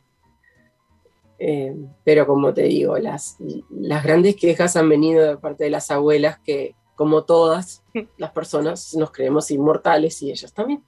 eh, 1.38 1.76
pero 2.04 2.26
como 2.26 2.54
te 2.54 2.64
digo, 2.64 2.98
las, 2.98 3.38
las 3.70 4.04
grandes 4.04 4.36
quejas 4.36 4.76
han 4.76 4.90
venido 4.90 5.24
de 5.24 5.38
parte 5.38 5.66
de 5.66 5.70
las 5.70 5.92
abuelas 5.92 6.40
que, 6.40 6.76
como 6.96 7.24
todas 7.24 7.84
las 8.18 8.32
personas, 8.32 8.94
nos 8.96 9.12
creemos 9.12 9.52
inmortales 9.52 10.22
y 10.22 10.32
ellas 10.32 10.54
también. 10.54 10.84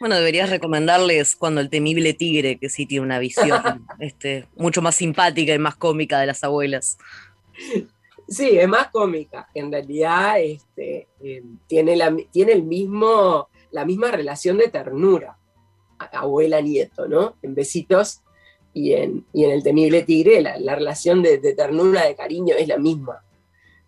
Bueno, 0.00 0.16
deberías 0.16 0.48
recomendarles 0.48 1.36
cuando 1.36 1.60
el 1.60 1.68
temible 1.68 2.14
tigre, 2.14 2.58
que 2.58 2.70
sí 2.70 2.86
tiene 2.86 3.04
una 3.04 3.18
visión 3.18 3.86
este, 3.98 4.48
mucho 4.56 4.80
más 4.80 4.96
simpática 4.96 5.52
y 5.52 5.58
más 5.58 5.76
cómica 5.76 6.18
de 6.18 6.26
las 6.26 6.42
abuelas. 6.42 6.96
Sí, 8.26 8.58
es 8.58 8.68
más 8.68 8.88
cómica. 8.88 9.48
En 9.54 9.70
realidad 9.70 10.40
este, 10.40 11.08
eh, 11.20 11.42
tiene, 11.66 11.96
la, 11.96 12.16
tiene 12.30 12.52
el 12.52 12.62
mismo, 12.62 13.48
la 13.72 13.84
misma 13.84 14.10
relación 14.10 14.56
de 14.56 14.68
ternura, 14.68 15.36
abuela-nieto, 15.98 17.06
¿no? 17.06 17.36
En 17.42 17.54
besitos 17.54 18.22
y 18.72 18.92
en, 18.92 19.26
en 19.34 19.50
el 19.50 19.62
temible 19.62 20.02
tigre 20.02 20.40
la, 20.40 20.74
relación 20.76 21.22
de, 21.22 21.38
de, 21.38 21.54
ternura, 21.54 22.06
de 22.06 22.14
cariño 22.14 22.54
es 22.56 22.68
la 22.68 22.78
misma. 22.78 23.22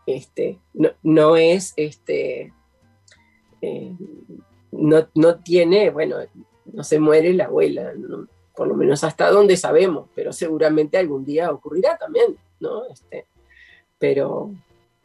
Este, 0.06 0.58
no, 1.02 1.36
es, 1.36 1.74
este, 1.76 2.52
eh, 3.60 3.92
no, 4.72 5.36
tiene, 5.44 5.90
bueno, 5.90 6.16
no 6.72 6.84
se 6.84 6.98
muere 6.98 7.32
la 7.32 7.44
abuela, 7.44 7.92
por 8.54 8.66
lo 8.66 8.74
menos 8.74 9.04
hasta 9.04 9.30
donde 9.30 9.56
sabemos, 9.56 10.08
pero 10.14 10.32
seguramente 10.32 10.98
algún 10.98 11.24
día 11.24 11.52
ocurrirá 11.52 11.96
también, 11.96 12.36
¿no? 12.58 12.84
Este, 12.86 13.26
pero 13.98 14.50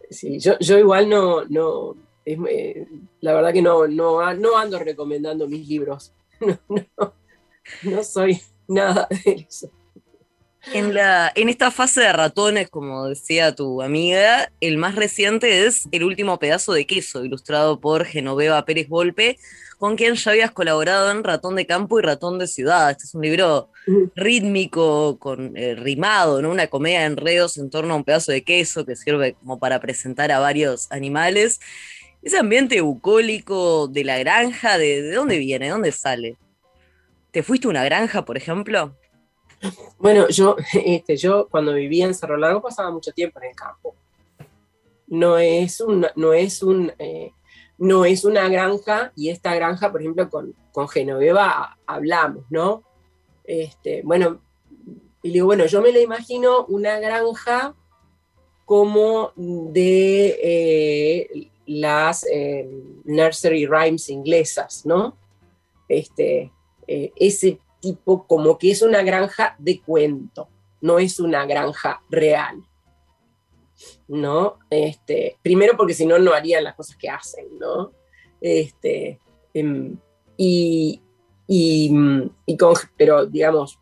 sí, 0.10 0.40
yo, 0.40 0.56
igual 0.78 1.10
no, 1.10 1.46
no 1.46 1.96
eh, 2.26 2.88
la 3.22 3.34
verdad 3.34 3.54
que 3.54 3.62
no, 3.62 3.88
no, 3.88 4.34
no 4.34 4.58
ando 4.58 4.80
recomendando 4.80 5.48
mis 5.48 5.68
libros, 5.68 6.12
no, 6.40 7.14
no 7.84 8.04
soy 8.04 8.42
nada 8.68 9.08
de 9.10 9.46
eso. 9.48 9.70
En, 10.74 10.94
la, 10.94 11.32
en 11.36 11.50
esta 11.50 11.72
fase 11.72 12.02
de 12.02 12.12
ratones, 12.12 12.70
como 12.70 13.08
decía 13.08 13.56
tu 13.56 13.82
amiga, 13.82 14.52
el 14.60 14.78
más 14.78 14.96
reciente 14.96 15.66
es 15.66 15.88
El 15.92 16.04
último 16.04 16.40
pedazo 16.40 16.74
de 16.74 16.86
queso, 16.86 17.24
ilustrado 17.24 17.80
por 17.80 18.06
Genoveva 18.06 18.66
Pérez 18.66 18.90
Volpe, 18.90 19.38
con 19.78 19.96
quien 19.96 20.16
ya 20.16 20.32
habías 20.32 20.52
colaborado 20.52 21.12
en 21.12 21.24
Ratón 21.24 21.56
de 21.56 21.66
Campo 21.66 22.00
y 22.00 22.02
Ratón 22.02 22.40
de 22.40 22.48
Ciudad. 22.48 22.92
Este 22.92 23.06
es 23.06 23.16
un 23.16 23.22
libro 23.22 23.70
rítmico, 24.16 25.18
con, 25.20 25.56
eh, 25.56 25.76
rimado, 25.76 26.42
¿no? 26.42 26.50
una 26.50 26.68
comedia 26.68 27.02
de 27.02 27.06
enredos 27.06 27.58
en 27.58 27.70
torno 27.70 27.94
a 27.94 27.98
un 27.98 28.04
pedazo 28.04 28.32
de 28.32 28.44
queso 28.44 28.86
que 28.86 28.96
sirve 28.96 29.36
como 29.36 29.60
para 29.60 29.80
presentar 29.80 30.32
a 30.32 30.40
varios 30.40 30.92
animales. 30.92 31.60
Ese 32.22 32.38
ambiente 32.38 32.82
bucólico 32.82 33.88
de 33.88 34.04
la 34.04 34.18
granja, 34.18 34.78
¿de, 34.78 35.04
de 35.04 35.16
dónde 35.16 35.38
viene? 35.38 35.66
¿De 35.66 35.72
dónde 35.72 35.92
sale? 35.92 36.36
¿Te 37.32 37.44
fuiste 37.44 37.68
a 37.68 37.70
una 37.70 37.84
granja, 37.86 38.26
por 38.26 38.36
ejemplo? 38.36 38.96
Bueno, 39.98 40.28
yo, 40.30 40.56
este, 40.74 41.18
yo 41.18 41.48
cuando 41.50 41.74
vivía 41.74 42.06
en 42.06 42.14
Cerro 42.14 42.38
Largo 42.38 42.62
pasaba 42.62 42.92
mucho 42.92 43.12
tiempo 43.12 43.40
en 43.42 43.50
el 43.50 43.56
campo. 43.56 43.96
No 45.08 45.38
es, 45.38 45.84
no 46.16 46.34
es, 46.34 46.62
un, 46.62 46.92
eh, 47.00 47.32
no 47.78 48.04
es 48.06 48.26
una 48.26 48.50
granja, 48.50 49.14
y 49.16 49.30
esta 49.30 49.56
granja, 49.56 49.92
por 49.92 50.02
ejemplo, 50.02 50.30
con, 50.30 50.54
con 50.74 50.90
Genoveva 50.90 51.78
hablamos, 51.86 52.44
¿no? 52.50 52.84
Este, 53.46 54.02
bueno, 54.04 54.42
y 55.24 55.32
digo, 55.32 55.46
bueno, 55.46 55.66
yo 55.66 55.82
me 55.82 55.94
la 55.94 56.00
imagino 56.00 56.66
una 56.66 57.00
granja 57.00 57.74
como 58.66 59.32
de 59.38 60.40
eh, 60.44 61.50
las 61.66 62.26
eh, 62.30 62.70
nursery 63.06 63.66
rhymes 63.66 64.10
inglesas, 64.10 64.86
¿no? 64.86 65.16
Este, 65.88 66.52
ese 66.86 67.60
tipo 67.80 68.26
como 68.28 68.58
que 68.58 68.72
es 68.72 68.82
una 68.82 69.04
granja 69.04 69.56
de 69.60 69.82
cuento, 69.82 70.50
no 70.82 71.00
es 71.00 71.20
una 71.20 71.46
granja 71.46 72.02
real. 72.10 72.64
¿no? 74.08 74.60
Este, 74.70 75.38
primero 75.42 75.76
porque 75.78 75.94
si 75.94 76.06
no, 76.06 76.18
no 76.20 76.34
harían 76.34 76.64
las 76.64 76.76
cosas 76.76 76.96
que 76.98 77.10
hacen, 77.10 77.46
¿no? 77.60 77.92
Este, 78.42 79.20
em, 79.54 79.98
y, 80.38 81.02
y, 81.48 82.58
con, 82.58 82.76
pero 82.98 83.26
digamos, 83.26 83.80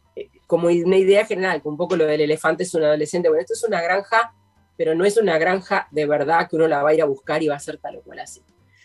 como 0.47 0.67
una 0.67 0.97
idea 0.97 1.25
general, 1.25 1.61
un 1.63 1.77
poco 1.77 1.95
lo 1.95 2.05
del 2.05 2.21
elefante 2.21 2.63
es 2.63 2.73
un 2.73 2.83
adolescente, 2.83 3.29
bueno, 3.29 3.41
esto 3.41 3.53
es 3.53 3.63
una 3.63 3.81
granja, 3.81 4.33
pero 4.77 4.93
no 4.95 5.05
es 5.05 5.17
una 5.17 5.37
granja 5.37 5.87
de 5.91 6.05
verdad 6.05 6.47
que 6.49 6.55
uno 6.55 6.67
la 6.67 6.83
va 6.83 6.89
a 6.89 6.93
ir 6.93 7.01
a 7.01 7.05
buscar 7.05 7.41
y 7.41 7.47
va 7.47 7.55
a 7.55 7.59
ser 7.59 7.77
tal 7.77 7.97
o 7.97 8.01
cual 8.01 8.19
así. 8.19 8.41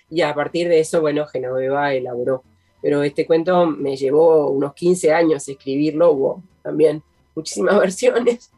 Y 0.09 0.23
a 0.23 0.35
partir 0.35 0.69
de 0.69 0.81
eso, 0.81 1.01
bueno, 1.01 1.27
Genoveva 1.27 1.95
elaboró. 1.95 2.43
Pero 2.83 3.03
este 3.03 3.27
cuento 3.27 3.67
me 3.67 3.97
llevó 3.97 4.49
unos 4.49 4.75
15 4.75 5.13
años 5.13 5.49
escribirlo, 5.49 6.13
hubo 6.13 6.43
también 6.63 7.03
muchísimas 7.35 7.79
versiones 7.81 8.51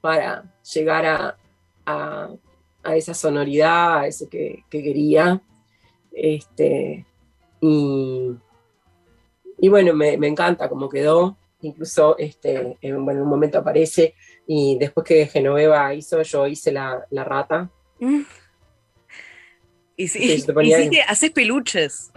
para 0.00 0.44
llegar 0.62 1.06
a, 1.06 1.36
a, 2.82 2.96
esa 2.96 3.14
sonoridad, 3.14 4.00
a 4.00 4.06
eso 4.06 4.28
que, 4.28 4.64
quería. 4.70 5.40
Este, 6.12 7.06
y, 7.60 8.30
y 9.58 9.68
bueno, 9.68 9.94
me, 9.94 10.14
encanta 10.14 10.68
cómo 10.68 10.88
quedó. 10.88 11.36
Incluso 11.62 12.16
este, 12.16 12.78
en, 12.80 12.96
un 12.96 13.28
momento 13.28 13.58
aparece 13.58 14.14
y 14.46 14.78
después 14.78 15.06
que 15.06 15.26
Genoveva 15.26 15.92
hizo, 15.92 16.22
yo 16.22 16.46
hice 16.46 16.72
la, 16.72 17.06
rata. 17.10 17.70
Mm. 17.98 18.22
Y 19.96 20.08
sí, 20.08 20.42
que 20.90 21.02
haces 21.02 21.30
peluches. 21.30 22.10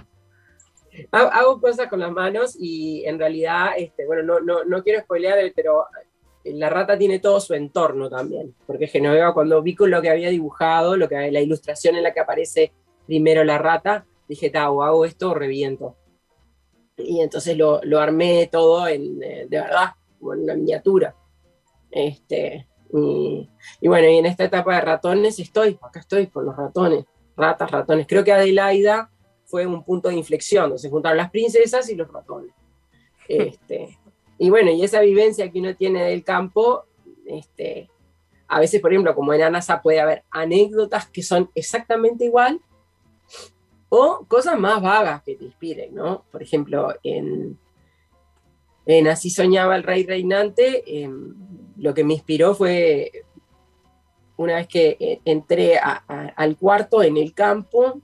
Hago 1.12 1.60
cosas 1.60 1.88
con 1.88 2.00
las 2.00 2.12
manos 2.12 2.56
y 2.60 3.04
en 3.06 3.20
realidad, 3.20 3.72
este, 3.78 4.06
bueno, 4.06 4.24
no, 4.24 4.40
no, 4.40 4.64
no 4.64 4.84
quiero 4.84 5.02
spoilear, 5.02 5.40
pero 5.56 5.86
la 6.44 6.70
rata 6.70 6.98
tiene 6.98 7.20
todo 7.20 7.40
su 7.40 7.54
entorno 7.54 8.10
también, 8.10 8.54
porque 8.68 8.88
Genoveva 8.88 9.34
cuando 9.34 9.62
vi 9.62 9.76
con 9.76 9.90
lo 9.90 10.02
que 10.02 10.10
había 10.10 10.30
dibujado, 10.30 10.98
lo 10.98 11.08
que 11.08 11.32
la 11.32 11.42
ilustración 11.42 11.96
en 11.96 12.04
la 12.04 12.14
que 12.14 12.20
aparece 12.20 12.74
primero 13.06 13.44
la 13.44 13.58
rata, 13.58 14.06
dije, 14.28 14.50
Tau, 14.50 14.82
hago 14.82 15.06
esto 15.06 15.32
o 15.32 15.34
reviento. 15.34 15.96
Y 16.98 17.22
entonces 17.22 17.58
lo, 17.58 17.82
armé 18.00 18.50
todo 18.52 18.88
en, 18.88 19.22
eh, 19.24 19.48
de 19.50 19.58
verdad, 19.60 19.92
como 20.20 20.34
en 20.34 20.42
una 20.42 20.56
miniatura. 20.56 21.16
Este, 21.90 22.68
y, 22.92 23.88
bueno, 23.88 24.08
y 24.08 24.18
en 24.18 24.26
esta 24.26 24.44
etapa 24.44 24.76
de 24.76 24.82
ratones 24.82 25.40
estoy, 25.40 25.80
acá 25.82 26.00
estoy 26.00 26.28
con 26.28 26.46
los 26.46 26.56
ratones, 26.56 27.06
ratas, 27.36 27.72
ratones. 27.72 28.06
Creo 28.08 28.24
que 28.24 28.32
Adelaida 28.32 29.10
fue 29.54 29.68
un 29.68 29.84
punto 29.84 30.10
de 30.10 30.16
inflexión, 30.16 30.64
donde 30.64 30.80
se 30.80 30.90
juntaron 30.90 31.16
las 31.16 31.30
princesas 31.30 31.88
y 31.88 31.94
los 31.94 32.12
ratones. 32.12 32.52
Este, 33.28 34.00
y 34.40 34.50
bueno, 34.50 34.72
y 34.72 34.84
esa 34.84 35.00
vivencia 35.02 35.52
que 35.52 35.60
uno 35.60 35.76
tiene 35.76 36.06
del 36.06 36.24
campo, 36.24 36.86
este, 37.28 37.88
a 38.48 38.60
veces, 38.60 38.82
por 38.82 38.92
ejemplo, 38.92 39.14
como 39.14 39.32
en 39.32 39.44
Anasa 39.44 39.84
puede 39.84 40.00
haber 40.00 40.24
anécdotas 40.32 41.08
que 41.08 41.22
son 41.22 41.52
exactamente 41.54 42.26
igual 42.26 42.62
o 43.90 44.26
cosas 44.28 44.60
más 44.60 44.82
vagas 44.82 45.22
que 45.22 45.36
te 45.36 45.44
inspiren, 45.46 45.94
¿no? 45.94 46.26
Por 46.32 46.42
ejemplo, 46.42 46.92
en, 47.04 47.60
en 48.88 49.08
Así 49.08 49.30
soñaba 49.30 49.76
el 49.76 49.84
rey 49.84 50.04
reinante, 50.04 51.04
em, 51.04 51.36
lo 51.78 51.94
que 51.94 52.04
me 52.04 52.16
inspiró 52.16 52.56
fue 52.56 53.12
una 54.36 54.56
vez 54.56 54.68
que 54.68 54.98
eh, 55.00 55.22
entré 55.26 55.78
al 55.78 56.58
cuarto 56.58 57.04
en 57.04 57.18
el 57.18 57.36
campo 57.36 58.02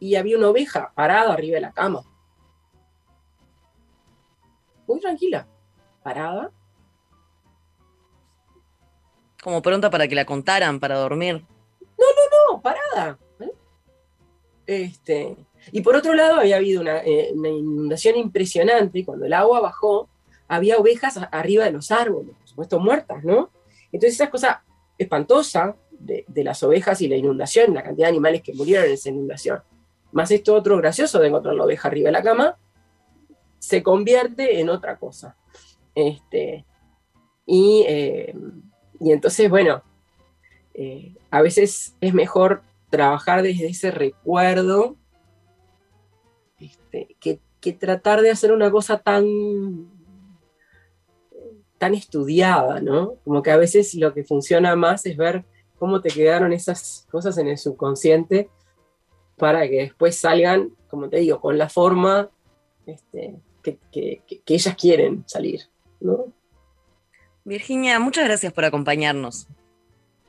y 0.00 0.16
había 0.16 0.36
una 0.36 0.48
oveja 0.48 0.92
parada 0.94 1.32
arriba 1.32 1.54
de 1.54 1.60
la 1.60 1.72
cama. 1.72 2.02
Muy 4.88 4.98
tranquila 4.98 5.46
parada. 6.02 6.50
Como 9.42 9.62
pronta 9.62 9.90
para 9.90 10.06
que 10.08 10.14
la 10.14 10.24
contaran, 10.24 10.80
para 10.80 10.98
dormir. 10.98 11.44
No, 11.80 12.06
no, 12.06 12.54
no, 12.54 12.62
parada. 12.62 13.18
¿eh? 13.40 13.52
Este, 14.66 15.36
y 15.72 15.80
por 15.80 15.96
otro 15.96 16.14
lado, 16.14 16.40
había 16.40 16.56
habido 16.56 16.82
eh, 16.82 17.30
una, 17.34 17.48
inundación 17.48 18.16
impresionante. 18.16 19.04
Cuando 19.04 19.26
el 19.26 19.32
agua 19.32 19.60
bajó, 19.60 20.08
había 20.48 20.78
ovejas 20.78 21.18
arriba 21.30 21.64
de 21.64 21.72
los 21.72 21.90
árboles, 21.90 22.36
por 22.36 22.48
supuesto 22.48 22.78
muertas, 22.80 23.24
¿no? 23.24 23.50
Entonces, 23.92 24.14
esa 24.14 24.30
cosa 24.30 24.64
espantosa 24.98 25.76
de, 25.90 26.24
de, 26.28 26.44
las 26.44 26.62
ovejas 26.62 27.00
y 27.00 27.08
la 27.08 27.16
inundación, 27.16 27.72
la 27.74 27.82
cantidad 27.82 28.06
de 28.06 28.10
animales 28.10 28.42
que 28.42 28.52
murieron 28.52 28.86
en 28.86 28.92
esa 28.92 29.08
inundación, 29.08 29.62
más 30.12 30.30
esto 30.30 30.54
otro 30.54 30.76
gracioso 30.76 31.18
de 31.18 31.28
encontrar 31.28 31.54
la 31.54 31.64
oveja 31.64 31.88
arriba 31.88 32.08
de 32.08 32.12
la 32.12 32.22
cama, 32.22 32.56
se 33.58 33.82
convierte 33.82 34.60
en 34.60 34.68
otra 34.68 34.96
cosa. 34.96 35.36
Este, 35.94 36.64
eh, 37.46 38.34
y, 39.00 39.12
entonces, 39.12 39.48
bueno, 39.50 39.82
eh, 40.74 41.14
a 41.30 41.42
veces 41.42 41.94
es 42.00 42.14
mejor 42.14 42.62
trabajar 42.90 43.42
desde 43.42 43.68
ese 43.68 43.90
recuerdo 43.90 44.96
este, 46.58 47.16
que, 47.20 47.40
tratar 47.72 48.22
de 48.22 48.30
hacer 48.30 48.52
una 48.52 48.70
cosa 48.70 48.98
tan, 48.98 49.90
tan 51.78 51.94
estudiada, 51.94 52.80
¿no? 52.80 53.16
Como 53.24 53.42
que 53.42 53.50
a 53.50 53.58
veces 53.58 53.94
lo 53.94 54.14
que 54.14 54.24
funciona 54.24 54.74
más 54.76 55.04
es 55.04 55.16
ver 55.16 55.44
cómo 55.78 56.00
te 56.00 56.08
quedaron 56.10 56.52
esas 56.52 57.06
cosas 57.10 57.36
en 57.38 57.48
el 57.48 57.58
subconsciente 57.58 58.48
para 59.40 59.68
que 59.68 59.78
después 59.78 60.20
salgan, 60.20 60.70
como 60.88 61.08
te 61.08 61.18
digo, 61.18 61.40
con 61.40 61.58
la 61.58 61.68
forma 61.68 62.30
este, 62.86 63.34
que 63.62 64.22
ellas 64.46 64.76
quieren 64.76 65.24
salir. 65.26 65.62
Virginia, 67.44 67.98
muchas 67.98 68.24
gracias 68.24 68.52
por 68.52 68.64
acompañarnos. 68.64 69.48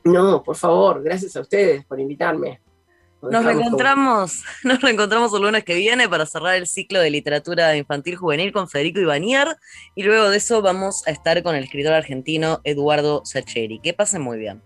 No, 0.03 0.41
por 0.43 0.55
favor, 0.55 1.03
gracias 1.03 1.35
a 1.35 1.41
ustedes 1.41 1.85
por 1.85 1.99
invitarme. 1.99 2.59
Nos 3.21 3.45
reencontramos, 3.45 4.43
nos 4.63 4.81
reencontramos 4.81 5.31
el 5.33 5.43
lunes 5.43 5.63
que 5.63 5.75
viene 5.75 6.09
para 6.09 6.25
cerrar 6.25 6.55
el 6.55 6.65
ciclo 6.65 6.99
de 6.99 7.11
literatura 7.11 7.75
infantil 7.77 8.15
juvenil 8.15 8.51
con 8.51 8.67
Federico 8.67 8.99
Ibanier 8.99 9.47
y 9.93 10.01
luego 10.03 10.29
de 10.29 10.37
eso 10.37 10.63
vamos 10.63 11.07
a 11.07 11.11
estar 11.11 11.43
con 11.43 11.55
el 11.55 11.63
escritor 11.63 11.93
argentino 11.93 12.61
Eduardo 12.63 13.21
Sacheri. 13.23 13.79
Que 13.79 13.93
pasen 13.93 14.23
muy 14.23 14.39
bien. 14.39 14.63